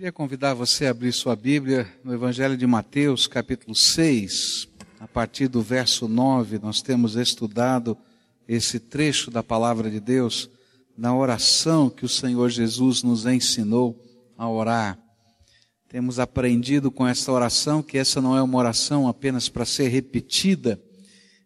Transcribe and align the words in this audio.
Queria 0.00 0.12
convidar 0.12 0.54
você 0.54 0.86
a 0.86 0.92
abrir 0.92 1.12
sua 1.12 1.36
Bíblia 1.36 1.86
no 2.02 2.14
Evangelho 2.14 2.56
de 2.56 2.66
Mateus, 2.66 3.26
capítulo 3.26 3.74
6, 3.74 4.66
a 4.98 5.06
partir 5.06 5.46
do 5.46 5.60
verso 5.60 6.08
9, 6.08 6.58
nós 6.58 6.80
temos 6.80 7.16
estudado 7.16 7.94
esse 8.48 8.80
trecho 8.80 9.30
da 9.30 9.42
palavra 9.42 9.90
de 9.90 10.00
Deus 10.00 10.48
na 10.96 11.14
oração 11.14 11.90
que 11.90 12.06
o 12.06 12.08
Senhor 12.08 12.48
Jesus 12.48 13.02
nos 13.02 13.26
ensinou 13.26 13.94
a 14.38 14.48
orar. 14.48 14.98
Temos 15.86 16.18
aprendido 16.18 16.90
com 16.90 17.06
essa 17.06 17.30
oração 17.30 17.82
que 17.82 17.98
essa 17.98 18.22
não 18.22 18.34
é 18.34 18.40
uma 18.40 18.56
oração 18.56 19.06
apenas 19.06 19.50
para 19.50 19.66
ser 19.66 19.88
repetida, 19.88 20.80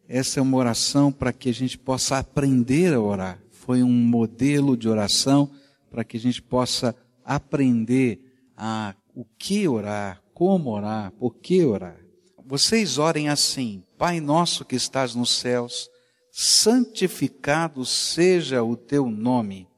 essa 0.09 0.39
é 0.39 0.43
uma 0.45 0.57
oração 0.57 1.11
para 1.11 1.33
que 1.33 1.49
a 1.49 1.53
gente 1.53 1.77
possa 1.77 2.19
aprender 2.19 2.95
a 2.95 3.01
orar. 3.01 3.37
Foi 3.51 3.83
um 3.83 3.91
modelo 3.91 4.77
de 4.77 4.89
oração 4.89 5.51
para 5.91 6.05
que 6.05 6.17
a 6.17 6.21
gente 6.21 6.41
possa 6.41 6.95
aprender 7.25 8.24
a 8.57 8.95
o 9.15 9.25
que 9.25 9.69
orar, 9.69 10.23
como 10.33 10.71
orar, 10.71 11.13
por 11.13 11.37
que 11.37 11.65
orar. 11.65 12.01
Vocês 12.45 12.99
orem 12.99 13.29
assim: 13.29 13.85
Pai 13.97 14.21
nosso 14.21 14.65
que 14.65 14.77
estás 14.77 15.15
nos 15.15 15.31
céus, 15.31 15.89
santificado 16.31 17.85
seja 17.85 18.63
o 18.63 18.77
teu 18.77 19.09
nome, 19.09 19.69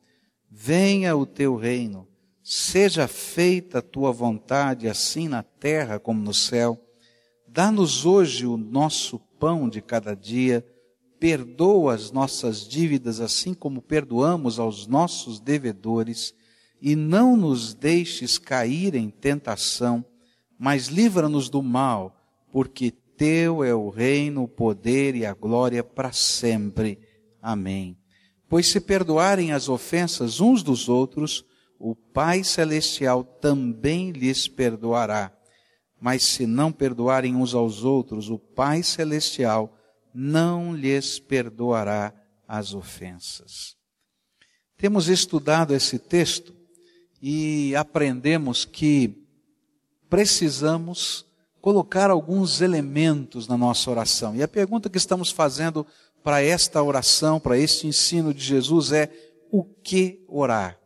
venha 0.51 1.17
o 1.17 1.27
teu 1.27 1.55
reino, 1.55 2.09
seja 2.43 3.07
feita 3.07 3.79
a 3.79 3.83
tua 3.83 4.11
vontade, 4.11 4.89
assim 4.89 5.29
na 5.29 5.43
terra 5.43 5.99
como 5.99 6.23
no 6.23 6.35
céu. 6.35 6.81
Dá-nos 7.47 8.05
hoje 8.05 8.47
o 8.47 8.57
nosso 8.57 9.19
pão 9.39 9.69
de 9.69 9.81
cada 9.81 10.15
dia, 10.15 10.67
perdoa 11.19 11.95
as 11.95 12.11
nossas 12.11 12.67
dívidas, 12.67 13.21
assim 13.21 13.55
como 13.55 13.81
perdoamos 13.81 14.59
aos 14.59 14.87
nossos 14.87 15.41
devedores 15.41 16.35
e 16.81 16.95
não 16.95 17.37
nos 17.37 17.75
deixes 17.75 18.39
cair 18.39 18.95
em 18.95 19.11
tentação, 19.11 20.05
mas 20.59 20.87
livra-nos 20.87 21.49
do 21.49 21.63
mal, 21.63 22.15
porque 22.53 22.91
teu 22.91 23.65
é 23.65 23.75
o 23.75 23.89
reino, 23.89 24.45
o 24.45 24.49
poder 24.49 25.15
e 25.15 25.25
a 25.25 25.33
glória 25.33 25.83
para 25.83 26.13
sempre. 26.13 26.99
Amém. 27.41 27.97
Pois 28.49 28.69
se 28.69 28.81
perdoarem 28.81 29.53
as 29.53 29.69
ofensas 29.69 30.41
uns 30.41 30.63
dos 30.63 30.89
outros, 30.89 31.45
o 31.79 31.95
Pai 31.95 32.45
Celestial 32.45 33.25
também 33.25 34.11
lhes 34.11 34.47
perdoará. 34.47 35.33
Mas 36.01 36.25
se 36.25 36.47
não 36.47 36.71
perdoarem 36.71 37.35
uns 37.35 37.55
aos 37.55 37.83
outros, 37.83 38.31
o 38.31 38.39
Pai 38.39 38.83
Celestial 38.83 39.75
não 40.15 40.75
lhes 40.75 41.19
perdoará 41.19 42.15
as 42.47 42.75
ofensas. 42.75 43.77
Temos 44.77 45.09
estudado 45.09 45.75
esse 45.75 45.99
texto 45.99 46.56
e 47.21 47.75
aprendemos 47.77 48.65
que 48.65 49.27
precisamos 50.09 51.27
colocar 51.61 52.11
alguns 52.11 52.61
elementos 52.61 53.49
na 53.49 53.57
nossa 53.57 53.91
oração. 53.91 54.37
E 54.37 54.43
a 54.43 54.49
pergunta 54.49 54.89
que 54.89 54.99
estamos 54.99 55.31
fazendo 55.31 55.87
para 56.23 56.43
esta 56.43 56.83
oração, 56.83 57.41
para 57.41 57.59
este 57.59 57.87
ensino 57.87 58.33
de 58.33 58.43
Jesus 58.43 58.93
é: 58.93 59.11
o 59.51 59.65
que 59.65 60.25
orar? 60.29 60.79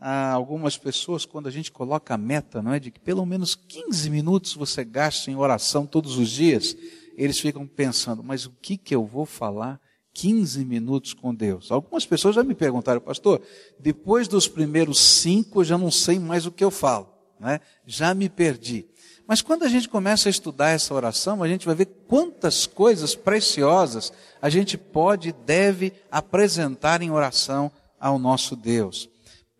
Há 0.00 0.30
algumas 0.30 0.78
pessoas, 0.78 1.24
quando 1.24 1.48
a 1.48 1.50
gente 1.50 1.72
coloca 1.72 2.14
a 2.14 2.18
meta, 2.18 2.62
não 2.62 2.72
é, 2.72 2.78
de 2.78 2.90
que 2.90 3.00
pelo 3.00 3.26
menos 3.26 3.54
15 3.56 4.08
minutos 4.08 4.54
você 4.54 4.84
gaste 4.84 5.30
em 5.30 5.36
oração 5.36 5.84
todos 5.84 6.16
os 6.16 6.30
dias, 6.30 6.76
eles 7.16 7.40
ficam 7.40 7.66
pensando, 7.66 8.22
mas 8.22 8.46
o 8.46 8.52
que 8.62 8.76
que 8.76 8.94
eu 8.94 9.04
vou 9.04 9.26
falar 9.26 9.80
15 10.18 10.64
minutos 10.64 11.14
com 11.14 11.32
Deus. 11.32 11.70
Algumas 11.70 12.04
pessoas 12.04 12.34
já 12.34 12.42
me 12.42 12.52
perguntaram, 12.52 13.00
pastor, 13.00 13.40
depois 13.78 14.26
dos 14.26 14.48
primeiros 14.48 14.98
cinco, 14.98 15.60
eu 15.60 15.64
já 15.64 15.78
não 15.78 15.92
sei 15.92 16.18
mais 16.18 16.44
o 16.44 16.50
que 16.50 16.64
eu 16.64 16.72
falo, 16.72 17.08
né? 17.38 17.60
Já 17.86 18.12
me 18.14 18.28
perdi. 18.28 18.84
Mas 19.28 19.42
quando 19.42 19.62
a 19.62 19.68
gente 19.68 19.88
começa 19.88 20.28
a 20.28 20.30
estudar 20.30 20.70
essa 20.70 20.92
oração, 20.92 21.40
a 21.40 21.46
gente 21.46 21.64
vai 21.64 21.76
ver 21.76 21.86
quantas 22.08 22.66
coisas 22.66 23.14
preciosas 23.14 24.12
a 24.42 24.50
gente 24.50 24.76
pode 24.76 25.28
e 25.28 25.32
deve 25.32 25.92
apresentar 26.10 27.00
em 27.00 27.12
oração 27.12 27.70
ao 28.00 28.18
nosso 28.18 28.56
Deus. 28.56 29.08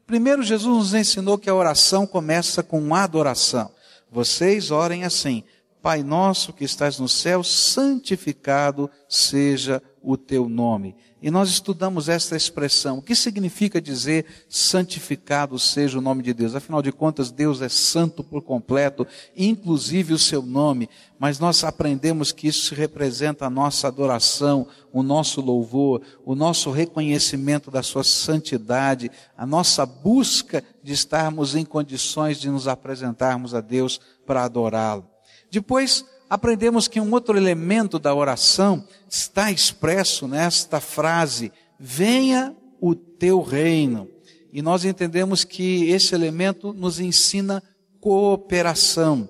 Primeiro, 0.09 0.43
Jesus 0.43 0.77
nos 0.77 0.95
ensinou 0.95 1.39
que 1.39 1.49
a 1.49 1.55
oração 1.55 2.05
começa 2.05 2.65
com 2.65 2.97
adoração. 2.97 3.71
Vocês 4.11 4.73
orem 4.73 5.05
assim: 5.05 5.45
Pai 5.81 6.03
nosso 6.03 6.53
que 6.53 6.65
estás 6.65 6.99
no 6.99 7.09
céu, 7.09 7.45
santificado 7.45 8.91
seja 9.09 9.81
teu 10.17 10.49
nome. 10.49 10.95
E 11.21 11.31
nós 11.31 11.49
estudamos 11.49 12.09
esta 12.09 12.37
expressão. 12.37 12.99
O 12.99 13.03
que 13.03 13.15
significa 13.15 13.81
dizer 13.81 14.25
santificado 14.49 15.59
seja 15.59 15.99
o 15.99 16.01
nome 16.01 16.23
de 16.23 16.33
Deus? 16.33 16.55
Afinal 16.55 16.81
de 16.81 16.93
contas, 16.93 17.33
Deus 17.33 17.61
é 17.61 17.69
santo 17.69 18.23
por 18.23 18.43
completo, 18.43 19.07
inclusive 19.37 20.15
o 20.15 20.19
seu 20.19 20.43
nome. 20.43 20.89
Mas 21.19 21.41
nós 21.41 21.65
aprendemos 21.65 22.31
que 22.31 22.47
isso 22.47 22.75
representa 22.75 23.47
a 23.47 23.51
nossa 23.51 23.89
adoração, 23.89 24.69
o 24.93 25.03
nosso 25.03 25.41
louvor, 25.41 26.03
o 26.25 26.37
nosso 26.37 26.71
reconhecimento 26.71 27.71
da 27.71 27.83
sua 27.83 28.05
santidade, 28.05 29.11
a 29.37 29.45
nossa 29.45 29.85
busca 29.85 30.63
de 30.83 30.93
estarmos 30.93 31.57
em 31.57 31.65
condições 31.65 32.39
de 32.39 32.49
nos 32.49 32.69
apresentarmos 32.69 33.55
a 33.55 33.61
Deus 33.61 34.01
para 34.25 34.45
adorá-lo. 34.45 35.05
Depois, 35.51 36.05
aprendemos 36.29 36.89
que 36.89 37.01
um 37.01 37.13
outro 37.13 37.37
elemento 37.37 37.99
da 37.99 38.15
oração 38.15 38.85
está 39.09 39.51
expresso 39.51 40.29
nesta 40.29 40.81
frase: 40.81 41.53
venha 41.79 42.55
o 42.81 42.95
teu 42.95 43.41
reino. 43.41 44.09
E 44.53 44.63
nós 44.63 44.85
entendemos 44.85 45.45
que 45.45 45.91
esse 45.91 46.15
elemento 46.15 46.73
nos 46.73 46.99
ensina 46.99 47.63
cooperação. 48.01 49.29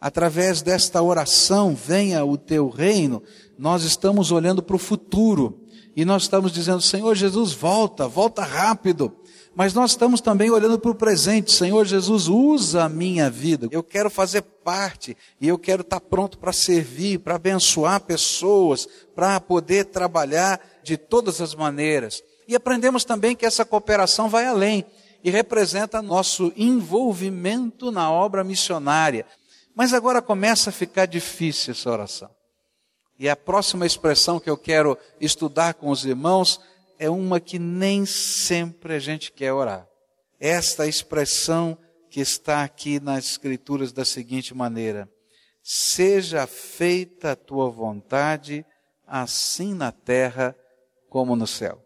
Através 0.00 0.62
desta 0.62 1.02
oração, 1.02 1.74
venha 1.74 2.24
o 2.24 2.36
teu 2.38 2.68
reino, 2.68 3.22
nós 3.58 3.84
estamos 3.84 4.32
olhando 4.32 4.62
para 4.62 4.76
o 4.76 4.78
futuro. 4.78 5.60
E 5.94 6.04
nós 6.04 6.22
estamos 6.22 6.52
dizendo, 6.52 6.80
Senhor 6.80 7.14
Jesus, 7.14 7.52
volta, 7.52 8.08
volta 8.08 8.42
rápido. 8.42 9.12
Mas 9.60 9.74
nós 9.74 9.90
estamos 9.90 10.22
também 10.22 10.48
olhando 10.48 10.78
para 10.78 10.90
o 10.90 10.94
presente. 10.94 11.52
Senhor 11.52 11.84
Jesus, 11.84 12.28
usa 12.28 12.84
a 12.84 12.88
minha 12.88 13.28
vida. 13.28 13.68
Eu 13.70 13.82
quero 13.82 14.08
fazer 14.08 14.40
parte 14.40 15.14
e 15.38 15.46
eu 15.46 15.58
quero 15.58 15.82
estar 15.82 16.00
pronto 16.00 16.38
para 16.38 16.50
servir, 16.50 17.18
para 17.18 17.34
abençoar 17.34 18.00
pessoas, 18.00 18.88
para 19.14 19.38
poder 19.38 19.84
trabalhar 19.84 20.58
de 20.82 20.96
todas 20.96 21.42
as 21.42 21.54
maneiras. 21.54 22.22
E 22.48 22.56
aprendemos 22.56 23.04
também 23.04 23.36
que 23.36 23.44
essa 23.44 23.62
cooperação 23.62 24.30
vai 24.30 24.46
além 24.46 24.82
e 25.22 25.30
representa 25.30 26.00
nosso 26.00 26.50
envolvimento 26.56 27.92
na 27.92 28.10
obra 28.10 28.42
missionária. 28.42 29.26
Mas 29.74 29.92
agora 29.92 30.22
começa 30.22 30.70
a 30.70 30.72
ficar 30.72 31.04
difícil 31.04 31.72
essa 31.72 31.90
oração. 31.90 32.30
E 33.18 33.28
a 33.28 33.36
próxima 33.36 33.84
expressão 33.84 34.40
que 34.40 34.48
eu 34.48 34.56
quero 34.56 34.96
estudar 35.20 35.74
com 35.74 35.90
os 35.90 36.06
irmãos 36.06 36.58
é 37.00 37.08
uma 37.08 37.40
que 37.40 37.58
nem 37.58 38.04
sempre 38.04 38.92
a 38.92 38.98
gente 38.98 39.32
quer 39.32 39.54
orar. 39.54 39.88
Esta 40.38 40.86
expressão 40.86 41.78
que 42.10 42.20
está 42.20 42.62
aqui 42.62 43.00
nas 43.00 43.24
Escrituras 43.24 43.90
da 43.90 44.04
seguinte 44.04 44.54
maneira: 44.54 45.10
Seja 45.62 46.46
feita 46.46 47.32
a 47.32 47.36
tua 47.36 47.70
vontade, 47.70 48.66
assim 49.06 49.72
na 49.72 49.90
terra 49.90 50.54
como 51.08 51.34
no 51.34 51.46
céu. 51.46 51.82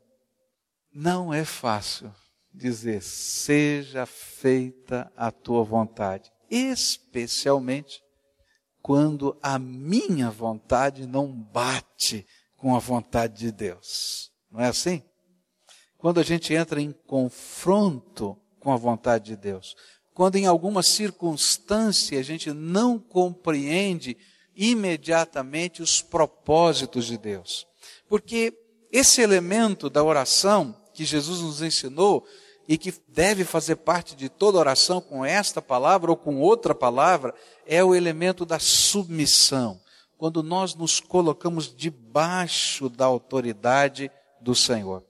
Não 0.93 1.33
é 1.33 1.45
fácil 1.45 2.13
dizer, 2.53 3.01
seja 3.01 4.07
feita 4.07 5.13
a 5.17 5.31
tua 5.31 5.63
vontade, 5.63 6.33
especialmente 6.51 8.03
quando 8.83 9.39
a 9.41 9.61
minha 9.61 10.29
vontade 10.29 11.07
não 11.07 11.33
bate 11.33 12.27
com 12.57 12.75
a 12.75 12.81
vontade 12.81 13.39
de 13.39 13.53
Deus. 13.53 14.34
Não 14.55 14.61
é 14.61 14.69
assim? 14.69 15.03
Quando 15.99 16.21
a 16.21 16.23
gente 16.23 16.55
entra 16.55 16.81
em 16.81 16.93
confronto 16.93 18.39
com 18.61 18.73
a 18.73 18.77
vontade 18.77 19.25
de 19.25 19.37
Deus, 19.37 19.75
quando 20.15 20.37
em 20.37 20.47
alguma 20.47 20.81
circunstância 20.81 22.21
a 22.21 22.23
gente 22.23 22.53
não 22.53 22.97
compreende 22.97 24.17
imediatamente 24.55 25.83
os 25.83 26.01
propósitos 26.01 27.07
de 27.07 27.19
Deus. 27.19 27.67
Porque 28.09 28.57
esse 28.93 29.21
elemento 29.21 29.91
da 29.91 30.05
oração 30.05 30.81
que 30.95 31.05
Jesus 31.05 31.41
nos 31.41 31.61
ensinou 31.61 32.25
e 32.69 32.79
que 32.79 32.95
deve 33.09 33.45
fazer 33.45 33.75
parte 33.75 34.15
de 34.15 34.29
toda 34.29 34.59
oração 34.59 35.01
com 35.01 35.25
esta 35.25 35.61
palavra 35.61 36.13
ou 36.13 36.17
com 36.17 36.41
outra 36.41 36.77
palavra 36.77 37.35
é 37.67 37.83
o 37.83 37.93
elemento 37.93 38.47
da 38.47 38.61
submissão. 38.61 39.81
Quando 40.17 40.45
nós 40.45 40.77
nos 40.77 41.01
colocamos 41.01 41.75
debaixo 41.75 42.89
da 42.89 43.05
autoridade 43.05 44.13
do 44.45 44.55
Senhor. 44.55 45.03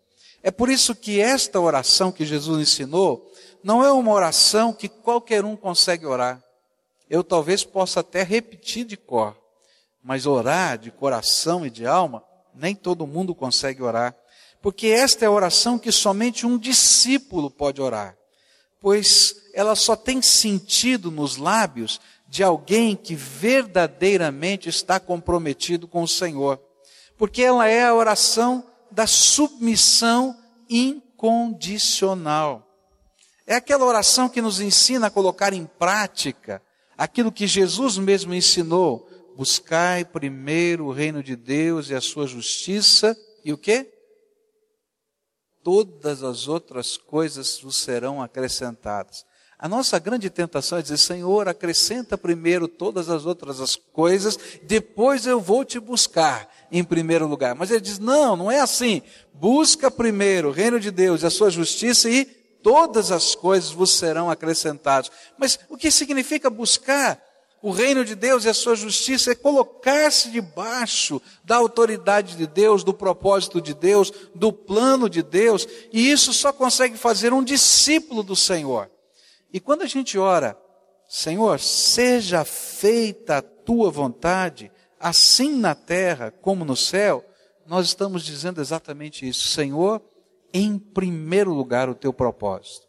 É 0.43 0.51
por 0.51 0.71
isso 0.71 0.95
que 0.95 1.21
esta 1.21 1.61
oração 1.61 2.13
que 2.13 2.25
Jesus 2.25 2.69
ensinou 2.69 3.31
não 3.63 3.85
é 3.85 3.91
uma 3.91 4.13
oração 4.13 4.73
que 4.73 4.89
qualquer 4.89 5.45
um 5.45 5.57
consegue 5.57 6.07
orar. 6.07 6.43
Eu 7.11 7.25
talvez 7.25 7.65
possa 7.65 8.01
até 8.01 8.23
repetir 8.23 8.85
de 8.85 8.97
cor, 8.97 9.37
mas 10.03 10.27
orar 10.27 10.79
de 10.79 10.91
coração 10.91 11.67
e 11.67 11.71
de 11.71 11.87
alma, 11.87 12.23
nem 12.55 12.75
todo 12.75 13.07
mundo 13.07 13.35
consegue 13.35 13.83
orar. 13.83 14.15
Porque 14.63 14.87
esta 14.87 15.25
é 15.25 15.29
a 15.29 15.31
oração 15.31 15.79
que 15.79 15.91
somente 15.91 16.47
um 16.47 16.57
discípulo 16.57 17.51
pode 17.51 17.83
orar. 17.83 18.17
Pois 18.81 19.35
ela 19.55 19.75
só 19.75 19.97
tem 19.97 20.23
sentido 20.23 21.11
nos 21.11 21.37
lábios 21.37 22.01
de 22.29 22.43
alguém 22.43 22.97
que 22.97 23.15
verdadeiramente 23.15 24.69
está 24.69 25.01
comprometido 25.01 25.89
com 25.89 26.03
o 26.03 26.09
Senhor. 26.09 26.61
Porque 27.17 27.43
ela 27.43 27.69
é 27.69 27.85
a 27.85 27.95
oração 27.95 28.65
da 28.95 29.07
submissão 29.07 30.39
incondicional. 30.71 32.65
É 33.47 33.57
aquela 33.57 33.85
oração 33.85 34.29
que 34.29 34.41
nos 34.41 34.61
ensina 34.61 35.09
a 35.09 35.11
colocar 35.11 35.53
em 35.53 35.67
prática 35.67 36.63
aquilo 36.97 37.33
que 37.33 37.47
Jesus 37.47 37.99
mesmo 37.99 38.33
ensinou. 38.33 39.07
Buscai 39.37 40.05
primeiro 40.05 40.87
o 40.87 40.93
reino 40.93 41.23
de 41.23 41.37
Deus 41.37 41.91
e 41.91 41.95
a 41.95 42.01
sua 42.01 42.27
justiça, 42.27 43.17
e 43.45 43.53
o 43.53 43.59
que? 43.59 43.93
Todas 45.63 46.23
as 46.23 46.47
outras 46.47 46.97
coisas 46.97 47.59
vos 47.59 47.77
serão 47.77 48.23
acrescentadas. 48.23 49.27
A 49.59 49.69
nossa 49.69 49.99
grande 49.99 50.29
tentação 50.29 50.79
é 50.79 50.83
dizer, 50.83 50.99
Senhor, 50.99 51.49
acrescenta 51.49 52.19
primeiro 52.19 52.67
todas 52.67 53.09
as 53.09 53.25
outras 53.25 53.61
as 53.61 53.77
coisas, 53.77 54.39
depois 54.63 55.27
eu 55.27 55.41
vou 55.41 55.65
te 55.65 55.79
buscar 55.79 56.49
em 56.71 56.83
primeiro 56.83 57.27
lugar. 57.27 57.55
Mas 57.55 57.71
ele 57.71 57.81
diz, 57.81 57.99
não, 57.99 58.35
não 58.37 58.51
é 58.51 58.61
assim. 58.61 59.01
Busca 59.33 59.91
primeiro 59.91 60.49
o 60.49 60.53
reino 60.53 60.81
de 60.81 60.91
Deus 60.91 61.23
e 61.23 61.27
a 61.27 61.31
sua 61.31 61.51
justiça 61.51 62.11
e 62.11 62.25
todas 62.25 63.13
as 63.13 63.35
coisas 63.35 63.71
vos 63.71 63.93
serão 63.93 64.31
acrescentadas. 64.31 65.11
Mas 65.39 65.59
o 65.69 65.77
que 65.77 65.91
significa 65.91 66.51
buscar 66.51 67.23
o 67.65 67.71
reino 67.71 68.05
de 68.05 68.15
Deus 68.15 68.45
e 68.45 68.49
a 68.51 68.55
sua 68.55 68.75
justiça 68.75 69.31
é 69.31 69.35
colocar-se 69.35 70.31
debaixo 70.31 71.23
da 71.43 71.57
autoridade 71.57 72.37
de 72.37 72.47
Deus, 72.47 72.85
do 72.85 72.93
propósito 72.93 73.59
de 73.59 73.73
Deus, 73.73 74.13
do 74.35 74.53
plano 74.53 75.09
de 75.09 75.23
Deus, 75.23 75.67
e 75.91 76.11
isso 76.11 76.35
só 76.35 76.53
consegue 76.53 76.99
fazer 76.99 77.33
um 77.33 77.43
discípulo 77.43 78.23
do 78.23 78.37
Senhor. 78.37 78.91
E 79.55 79.61
quando 79.61 79.83
a 79.83 79.87
gente 79.87 80.19
ora, 80.19 80.59
Senhor, 81.09 81.61
seja 81.61 82.45
feita 82.45 83.37
a 83.37 83.43
tua 83.43 83.89
vontade, 83.89 84.69
assim 84.99 85.57
na 85.57 85.77
terra 85.77 86.33
como 86.33 86.65
no 86.65 86.75
céu, 86.75 87.25
nós 87.65 87.87
estamos 87.87 88.25
dizendo 88.25 88.61
exatamente 88.61 89.29
isso. 89.29 89.47
Senhor, 89.47 90.03
em 90.53 90.77
primeiro 90.77 91.55
lugar 91.55 91.89
o 91.89 91.95
teu 91.95 92.13
propósito, 92.13 92.85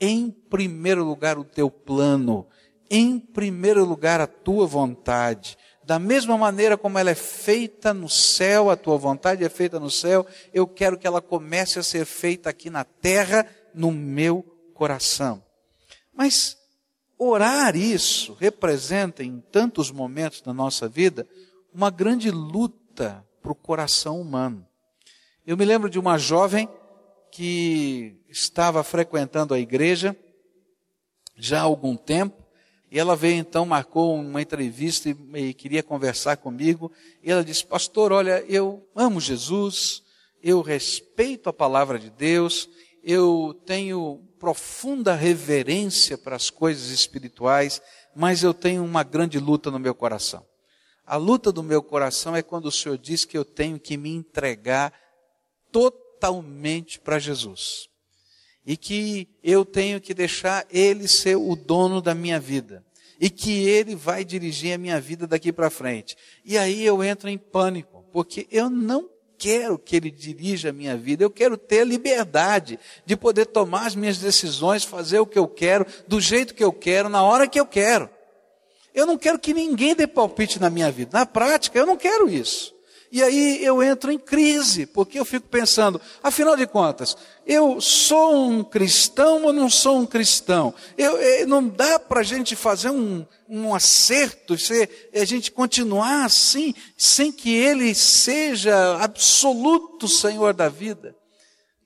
em 0.00 0.30
primeiro 0.30 1.04
lugar 1.04 1.36
o 1.36 1.44
teu 1.44 1.70
plano, 1.70 2.46
em 2.90 3.18
primeiro 3.20 3.84
lugar 3.84 4.18
a 4.18 4.26
tua 4.26 4.66
vontade. 4.66 5.58
Da 5.84 5.98
mesma 5.98 6.38
maneira 6.38 6.78
como 6.78 6.98
ela 6.98 7.10
é 7.10 7.14
feita 7.14 7.92
no 7.92 8.08
céu, 8.08 8.70
a 8.70 8.76
tua 8.76 8.96
vontade 8.96 9.44
é 9.44 9.48
feita 9.50 9.78
no 9.78 9.90
céu, 9.90 10.26
eu 10.54 10.66
quero 10.66 10.96
que 10.96 11.06
ela 11.06 11.20
comece 11.20 11.78
a 11.78 11.82
ser 11.82 12.06
feita 12.06 12.48
aqui 12.48 12.70
na 12.70 12.82
terra, 12.82 13.46
no 13.74 13.92
meu 13.92 14.42
coração. 14.72 15.46
Mas 16.18 16.58
orar 17.16 17.76
isso 17.76 18.36
representa, 18.40 19.22
em 19.22 19.38
tantos 19.52 19.92
momentos 19.92 20.40
da 20.40 20.52
nossa 20.52 20.88
vida, 20.88 21.24
uma 21.72 21.90
grande 21.90 22.28
luta 22.28 23.24
para 23.40 23.52
o 23.52 23.54
coração 23.54 24.20
humano. 24.20 24.66
Eu 25.46 25.56
me 25.56 25.64
lembro 25.64 25.88
de 25.88 25.96
uma 25.96 26.18
jovem 26.18 26.68
que 27.30 28.16
estava 28.28 28.82
frequentando 28.82 29.54
a 29.54 29.60
igreja 29.60 30.16
já 31.36 31.60
há 31.60 31.62
algum 31.62 31.96
tempo, 31.96 32.42
e 32.90 32.98
ela 32.98 33.14
veio 33.14 33.36
então, 33.36 33.64
marcou 33.64 34.16
uma 34.16 34.42
entrevista 34.42 35.08
e, 35.08 35.16
e, 35.34 35.54
queria 35.54 35.84
conversar 35.84 36.36
comigo. 36.38 36.90
E 37.22 37.30
ela 37.30 37.44
disse: 37.44 37.64
Pastor, 37.64 38.10
olha, 38.10 38.44
eu 38.48 38.84
amo 38.96 39.20
Jesus, 39.20 40.02
eu 40.42 40.62
respeito 40.62 41.48
a 41.48 41.52
palavra 41.52 41.96
de 41.96 42.10
Deus, 42.10 42.68
eu 43.10 43.58
tenho 43.64 44.22
profunda 44.38 45.14
reverência 45.14 46.18
para 46.18 46.36
as 46.36 46.50
coisas 46.50 46.90
espirituais, 46.90 47.80
mas 48.14 48.42
eu 48.42 48.52
tenho 48.52 48.84
uma 48.84 49.02
grande 49.02 49.38
luta 49.38 49.70
no 49.70 49.78
meu 49.78 49.94
coração. 49.94 50.44
A 51.06 51.16
luta 51.16 51.50
do 51.50 51.62
meu 51.62 51.82
coração 51.82 52.36
é 52.36 52.42
quando 52.42 52.66
o 52.66 52.70
Senhor 52.70 52.98
diz 52.98 53.24
que 53.24 53.38
eu 53.38 53.46
tenho 53.46 53.80
que 53.80 53.96
me 53.96 54.10
entregar 54.10 54.92
totalmente 55.72 57.00
para 57.00 57.18
Jesus. 57.18 57.88
E 58.66 58.76
que 58.76 59.26
eu 59.42 59.64
tenho 59.64 60.02
que 60.02 60.12
deixar 60.12 60.66
Ele 60.70 61.08
ser 61.08 61.36
o 61.36 61.56
dono 61.56 62.02
da 62.02 62.14
minha 62.14 62.38
vida. 62.38 62.84
E 63.18 63.30
que 63.30 63.66
Ele 63.66 63.94
vai 63.96 64.22
dirigir 64.22 64.74
a 64.74 64.78
minha 64.78 65.00
vida 65.00 65.26
daqui 65.26 65.50
para 65.50 65.70
frente. 65.70 66.14
E 66.44 66.58
aí 66.58 66.84
eu 66.84 67.02
entro 67.02 67.30
em 67.30 67.38
pânico, 67.38 68.04
porque 68.12 68.46
eu 68.50 68.68
não 68.68 69.08
quero 69.38 69.78
que 69.78 69.96
Ele 69.96 70.10
dirija 70.10 70.70
a 70.70 70.72
minha 70.72 70.96
vida, 70.96 71.22
eu 71.22 71.30
quero 71.30 71.56
ter 71.56 71.80
a 71.80 71.84
liberdade 71.84 72.78
de 73.06 73.16
poder 73.16 73.46
tomar 73.46 73.86
as 73.86 73.94
minhas 73.94 74.18
decisões, 74.18 74.84
fazer 74.84 75.20
o 75.20 75.26
que 75.26 75.38
eu 75.38 75.46
quero, 75.46 75.86
do 76.06 76.20
jeito 76.20 76.54
que 76.54 76.64
eu 76.64 76.72
quero, 76.72 77.08
na 77.08 77.22
hora 77.22 77.46
que 77.46 77.58
eu 77.58 77.66
quero. 77.66 78.10
Eu 78.94 79.06
não 79.06 79.16
quero 79.16 79.38
que 79.38 79.54
ninguém 79.54 79.94
dê 79.94 80.06
palpite 80.06 80.58
na 80.58 80.68
minha 80.68 80.90
vida. 80.90 81.10
Na 81.16 81.24
prática, 81.24 81.78
eu 81.78 81.86
não 81.86 81.96
quero 81.96 82.28
isso. 82.28 82.74
E 83.10 83.22
aí 83.22 83.64
eu 83.64 83.82
entro 83.82 84.12
em 84.12 84.18
crise, 84.18 84.84
porque 84.84 85.18
eu 85.18 85.24
fico 85.24 85.48
pensando, 85.48 86.00
afinal 86.22 86.56
de 86.56 86.66
contas, 86.66 87.16
eu 87.46 87.80
sou 87.80 88.46
um 88.46 88.62
cristão 88.62 89.44
ou 89.44 89.52
não 89.52 89.70
sou 89.70 89.98
um 89.98 90.06
cristão? 90.06 90.74
Eu, 90.96 91.16
eu 91.16 91.46
não 91.46 91.66
dá 91.66 91.98
para 91.98 92.20
a 92.20 92.24
gente 92.24 92.54
fazer 92.54 92.90
um, 92.90 93.24
um 93.48 93.74
acerto, 93.74 94.58
se, 94.58 94.88
a 95.14 95.24
gente 95.24 95.50
continuar 95.50 96.26
assim, 96.26 96.74
sem 96.98 97.32
que 97.32 97.54
Ele 97.54 97.94
seja 97.94 98.98
absoluto 99.02 100.06
Senhor 100.06 100.52
da 100.52 100.68
vida. 100.68 101.16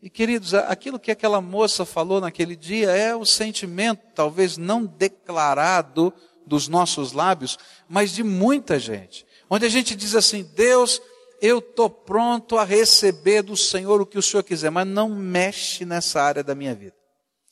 E 0.03 0.11
queridos, 0.11 0.53
aquilo 0.53 0.99
que 0.99 1.13
aquela 1.13 1.41
moça 1.41 1.85
falou 1.85 2.21
naquele 2.21 2.57
dia 2.57 2.91
é 2.91 3.15
o 3.15 3.25
sentimento, 3.25 4.03
talvez 4.13 4.57
não 4.57 4.85
declarado 4.85 6.13
dos 6.45 6.67
nossos 6.67 7.13
lábios, 7.13 7.57
mas 7.89 8.11
de 8.13 8.25
muita 8.25 8.81
gente. 8.81 9.25
Onde 9.49 9.65
a 9.65 9.69
gente 9.69 9.95
diz 9.95 10.17
assim: 10.17 10.43
Deus, 10.57 11.01
eu 11.43 11.59
estou 11.59 11.91
pronto 11.91 12.57
a 12.57 12.63
receber 12.65 13.43
do 13.43 13.57
Senhor 13.57 14.01
o 14.01 14.07
que 14.07 14.17
o 14.17 14.23
Senhor 14.23 14.45
quiser, 14.45 14.71
mas 14.71 14.87
não 14.87 15.09
mexe 15.09 15.85
nessa 15.85 16.23
área 16.23 16.45
da 16.45 16.55
minha 16.55 16.73
vida. 16.73 16.95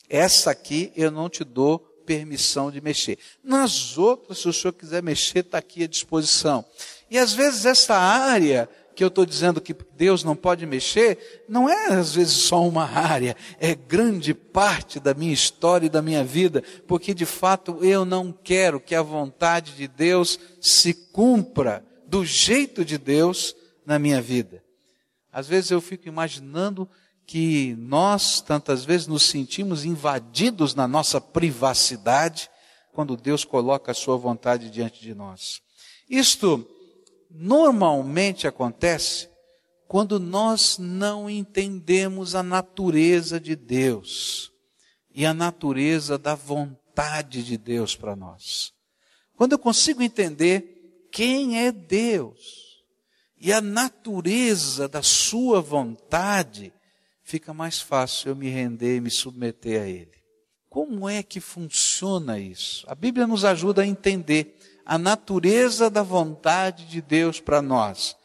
Essa 0.09 0.51
aqui 0.51 0.93
eu 0.95 1.11
não 1.11 1.29
te 1.29 1.43
dou 1.43 1.77
permissão 2.05 2.71
de 2.71 2.79
mexer. 2.79 3.19
Nas 3.43 3.97
outras, 3.97 4.39
se 4.39 4.47
o 4.47 4.53
Senhor 4.53 4.71
quiser 4.71 5.03
mexer, 5.03 5.39
está 5.39 5.57
aqui 5.57 5.83
à 5.83 5.87
disposição. 5.87 6.63
E 7.09 7.17
às 7.17 7.33
vezes 7.33 7.65
essa 7.65 7.93
área 7.95 8.69
que 8.95 9.03
eu 9.03 9.09
estou 9.09 9.25
dizendo 9.25 9.59
que 9.59 9.75
Deus 9.95 10.23
não 10.23 10.35
pode 10.35 10.65
mexer, 10.65 11.43
não 11.49 11.69
é 11.69 11.87
às 11.87 12.15
vezes 12.15 12.33
só 12.33 12.65
uma 12.65 12.85
área, 12.85 13.35
é 13.59 13.75
grande 13.75 14.33
parte 14.33 14.99
da 14.99 15.13
minha 15.13 15.33
história 15.33 15.87
e 15.87 15.89
da 15.89 16.01
minha 16.01 16.23
vida, 16.23 16.63
porque 16.87 17.13
de 17.13 17.25
fato 17.25 17.79
eu 17.81 18.05
não 18.05 18.31
quero 18.31 18.79
que 18.79 18.95
a 18.95 19.01
vontade 19.01 19.73
de 19.73 19.87
Deus 19.87 20.39
se 20.61 20.93
cumpra 20.93 21.85
do 22.05 22.25
jeito 22.25 22.83
de 22.83 22.97
Deus, 22.97 23.55
na 23.91 23.99
minha 23.99 24.21
vida. 24.21 24.63
Às 25.33 25.47
vezes 25.49 25.69
eu 25.69 25.81
fico 25.81 26.07
imaginando 26.07 26.89
que 27.25 27.75
nós, 27.77 28.39
tantas 28.39 28.85
vezes, 28.85 29.05
nos 29.05 29.23
sentimos 29.23 29.83
invadidos 29.83 30.73
na 30.73 30.87
nossa 30.87 31.19
privacidade 31.19 32.49
quando 32.93 33.17
Deus 33.17 33.43
coloca 33.43 33.91
a 33.91 33.95
sua 33.95 34.15
vontade 34.15 34.69
diante 34.69 35.01
de 35.01 35.13
nós. 35.13 35.61
Isto 36.09 36.65
normalmente 37.29 38.47
acontece 38.47 39.29
quando 39.89 40.21
nós 40.21 40.77
não 40.77 41.29
entendemos 41.29 42.33
a 42.33 42.41
natureza 42.41 43.41
de 43.41 43.57
Deus 43.57 44.53
e 45.13 45.25
a 45.25 45.33
natureza 45.33 46.17
da 46.17 46.33
vontade 46.33 47.43
de 47.43 47.57
Deus 47.57 47.93
para 47.93 48.15
nós. 48.15 48.71
Quando 49.35 49.51
eu 49.51 49.59
consigo 49.59 50.01
entender 50.01 51.09
quem 51.11 51.59
é 51.59 51.73
Deus, 51.73 52.60
e 53.41 53.51
a 53.51 53.59
natureza 53.59 54.87
da 54.87 55.01
sua 55.01 55.59
vontade, 55.59 56.71
fica 57.23 57.51
mais 57.51 57.81
fácil 57.81 58.29
eu 58.29 58.35
me 58.35 58.47
render 58.49 58.97
e 58.97 59.01
me 59.01 59.09
submeter 59.09 59.81
a 59.81 59.87
Ele. 59.87 60.11
Como 60.69 61.09
é 61.09 61.23
que 61.23 61.39
funciona 61.39 62.37
isso? 62.37 62.85
A 62.87 62.93
Bíblia 62.93 63.25
nos 63.25 63.43
ajuda 63.43 63.81
a 63.81 63.87
entender 63.87 64.55
a 64.85 64.95
natureza 64.95 65.89
da 65.89 66.03
vontade 66.03 66.85
de 66.85 67.01
Deus 67.01 67.39
para 67.39 67.63
nós. 67.63 68.15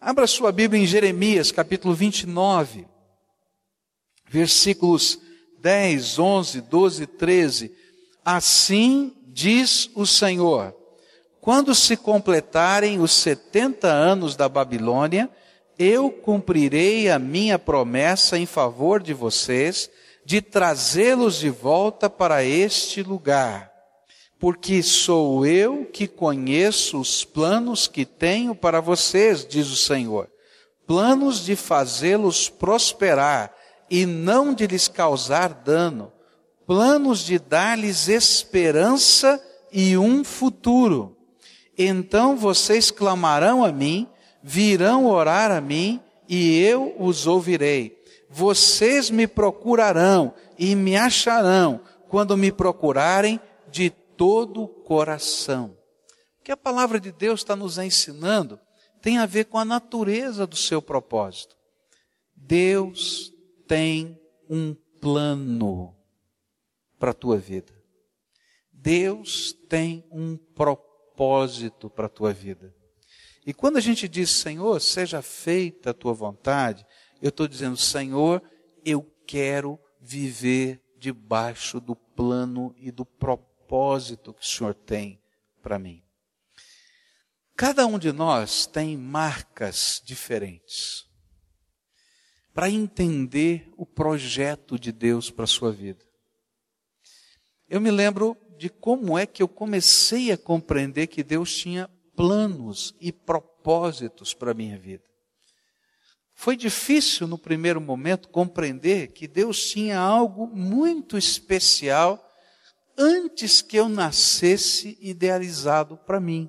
Abra 0.00 0.26
sua 0.26 0.50
Bíblia 0.50 0.82
em 0.82 0.86
Jeremias, 0.86 1.52
capítulo 1.52 1.92
29, 1.92 2.86
versículos 4.26 5.20
10, 5.60 6.18
11, 6.18 6.60
12, 6.62 7.06
13. 7.06 7.76
Assim 8.24 9.14
diz 9.26 9.90
o 9.94 10.06
Senhor 10.06 10.81
quando 11.42 11.74
se 11.74 11.96
completarem 11.96 13.00
os 13.00 13.12
setenta 13.12 13.88
anos 13.88 14.36
da 14.36 14.48
Babilônia, 14.48 15.28
eu 15.76 16.08
cumprirei 16.08 17.10
a 17.10 17.18
minha 17.18 17.58
promessa 17.58 18.38
em 18.38 18.46
favor 18.46 19.02
de 19.02 19.12
vocês, 19.12 19.90
de 20.24 20.40
trazê-los 20.40 21.40
de 21.40 21.50
volta 21.50 22.08
para 22.08 22.44
este 22.44 23.02
lugar. 23.02 23.72
Porque 24.38 24.84
sou 24.84 25.44
eu 25.44 25.84
que 25.84 26.06
conheço 26.06 27.00
os 27.00 27.24
planos 27.24 27.88
que 27.88 28.04
tenho 28.04 28.54
para 28.54 28.80
vocês, 28.80 29.44
diz 29.44 29.68
o 29.68 29.76
Senhor. 29.76 30.30
Planos 30.86 31.44
de 31.44 31.56
fazê-los 31.56 32.48
prosperar 32.48 33.52
e 33.90 34.06
não 34.06 34.54
de 34.54 34.68
lhes 34.68 34.86
causar 34.86 35.48
dano. 35.48 36.12
planos 36.64 37.24
de 37.24 37.40
dar-lhes 37.40 38.06
esperança 38.06 39.42
e 39.72 39.98
um 39.98 40.22
futuro. 40.22 41.16
Então 41.76 42.36
vocês 42.36 42.90
clamarão 42.90 43.64
a 43.64 43.72
mim, 43.72 44.08
virão 44.42 45.06
orar 45.06 45.50
a 45.50 45.60
mim, 45.60 46.00
e 46.28 46.58
eu 46.60 46.94
os 46.98 47.26
ouvirei. 47.26 47.98
Vocês 48.28 49.10
me 49.10 49.26
procurarão 49.26 50.34
e 50.58 50.74
me 50.74 50.96
acharão 50.96 51.80
quando 52.08 52.36
me 52.36 52.50
procurarem 52.50 53.40
de 53.70 53.90
todo 53.90 54.62
o 54.62 54.68
coração. 54.68 55.76
O 56.40 56.42
que 56.44 56.52
a 56.52 56.56
palavra 56.56 56.98
de 56.98 57.12
Deus 57.12 57.40
está 57.40 57.54
nos 57.54 57.78
ensinando 57.78 58.58
tem 59.00 59.18
a 59.18 59.26
ver 59.26 59.46
com 59.46 59.58
a 59.58 59.64
natureza 59.64 60.46
do 60.46 60.56
seu 60.56 60.80
propósito. 60.80 61.56
Deus 62.34 63.32
tem 63.66 64.18
um 64.48 64.74
plano 65.00 65.94
para 66.98 67.10
a 67.10 67.14
tua 67.14 67.36
vida. 67.36 67.72
Deus 68.72 69.52
tem 69.68 70.04
um 70.10 70.36
propósito 70.36 70.91
para 71.90 72.06
a 72.06 72.10
tua 72.10 72.32
vida. 72.32 72.74
E 73.46 73.52
quando 73.52 73.76
a 73.76 73.80
gente 73.80 74.08
diz, 74.08 74.30
Senhor, 74.30 74.80
seja 74.80 75.20
feita 75.20 75.90
a 75.90 75.94
tua 75.94 76.12
vontade, 76.12 76.86
eu 77.20 77.28
estou 77.28 77.48
dizendo, 77.48 77.76
Senhor, 77.76 78.42
eu 78.84 79.02
quero 79.26 79.78
viver 80.00 80.82
debaixo 80.96 81.80
do 81.80 81.96
plano 81.96 82.74
e 82.76 82.90
do 82.90 83.04
propósito 83.04 84.32
que 84.32 84.42
o 84.42 84.48
Senhor 84.48 84.74
tem 84.74 85.20
para 85.60 85.78
mim. 85.78 86.02
Cada 87.56 87.86
um 87.86 87.98
de 87.98 88.12
nós 88.12 88.66
tem 88.66 88.96
marcas 88.96 90.00
diferentes 90.04 91.06
para 92.54 92.70
entender 92.70 93.72
o 93.76 93.86
projeto 93.86 94.78
de 94.78 94.92
Deus 94.92 95.30
para 95.30 95.44
a 95.44 95.48
sua 95.48 95.72
vida. 95.72 96.04
Eu 97.68 97.80
me 97.80 97.90
lembro 97.90 98.36
de 98.62 98.70
como 98.70 99.18
é 99.18 99.26
que 99.26 99.42
eu 99.42 99.48
comecei 99.48 100.30
a 100.30 100.38
compreender 100.38 101.08
que 101.08 101.24
Deus 101.24 101.52
tinha 101.52 101.90
planos 102.14 102.94
e 103.00 103.10
propósitos 103.10 104.34
para 104.34 104.52
a 104.52 104.54
minha 104.54 104.78
vida. 104.78 105.02
Foi 106.32 106.56
difícil 106.56 107.26
no 107.26 107.36
primeiro 107.36 107.80
momento 107.80 108.28
compreender 108.28 109.08
que 109.08 109.26
Deus 109.26 109.68
tinha 109.68 109.98
algo 109.98 110.46
muito 110.46 111.18
especial 111.18 112.24
antes 112.96 113.60
que 113.62 113.76
eu 113.76 113.88
nascesse 113.88 114.96
idealizado 115.00 115.96
para 115.96 116.20
mim. 116.20 116.48